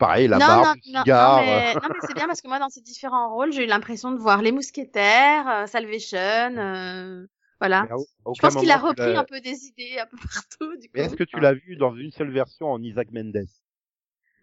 Pareil, 0.00 0.26
la 0.28 0.38
non, 0.38 0.46
barbe, 0.46 0.64
non, 0.64 0.74
le 0.74 0.80
non, 0.86 1.02
cigare. 1.02 1.36
non, 1.36 1.42
mais, 1.42 1.70
euh, 1.70 1.74
non, 1.82 1.88
mais 1.92 2.00
c'est 2.00 2.14
bien 2.14 2.26
parce 2.26 2.40
que 2.40 2.48
moi 2.48 2.58
dans 2.58 2.68
ces 2.70 2.80
différents 2.80 3.32
rôles, 3.32 3.52
j'ai 3.52 3.64
eu 3.64 3.66
l'impression 3.66 4.10
de 4.12 4.16
voir 4.18 4.42
les 4.42 4.50
mousquetaires, 4.52 5.48
euh, 5.48 5.66
Salvation, 5.66 6.18
euh, 6.18 7.26
voilà. 7.60 7.86
Je 8.34 8.40
pense 8.40 8.56
qu'il 8.56 8.70
a 8.70 8.76
tu 8.78 8.80
repris 8.80 9.10
l'as- 9.12 9.20
un 9.20 9.24
peu 9.24 9.40
des 9.40 9.66
idées 9.66 9.98
un 10.00 10.06
peu 10.06 10.16
partout 10.34 10.76
du 10.76 10.88
coup. 10.88 10.92
Mais 10.94 11.02
est-ce 11.02 11.16
que 11.16 11.24
tu 11.24 11.38
l'as 11.38 11.52
vu 11.54 11.76
dans 11.76 11.94
une 11.94 12.10
seule 12.10 12.30
version 12.30 12.72
en 12.72 12.82
Isaac 12.82 13.10
Mendes? 13.12 13.46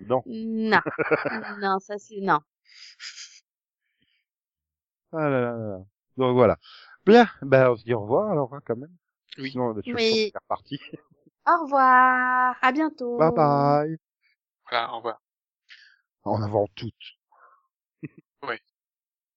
Non. 0.07 0.23
Non, 0.27 0.79
non, 1.59 1.79
ça 1.79 1.97
c'est 1.97 2.21
non. 2.21 2.39
Ah 5.11 5.29
là 5.29 5.41
là 5.41 5.51
là. 5.57 5.77
Donc 6.17 6.33
voilà. 6.33 6.57
Bien, 7.05 7.27
ben 7.41 7.71
on 7.71 7.75
se 7.75 7.83
dit 7.83 7.93
au 7.93 8.01
revoir 8.01 8.31
alors 8.31 8.53
hein, 8.53 8.61
quand 8.65 8.75
même. 8.77 8.95
Oui. 9.37 9.51
Sinon, 9.51 9.73
je 9.75 9.81
Oui. 9.93 9.93
pense 9.93 10.11
que 10.11 10.29
c'est 10.31 10.37
reparti. 10.43 10.79
Au 11.47 11.63
revoir, 11.63 12.55
à 12.61 12.71
bientôt. 12.71 13.17
Bye 13.17 13.31
bye. 13.31 13.97
voilà, 14.69 14.93
au 14.93 14.97
revoir. 14.97 15.21
En 16.25 16.43
avant 16.43 16.67
toutes. 16.75 17.17
Ouais. 18.43 18.59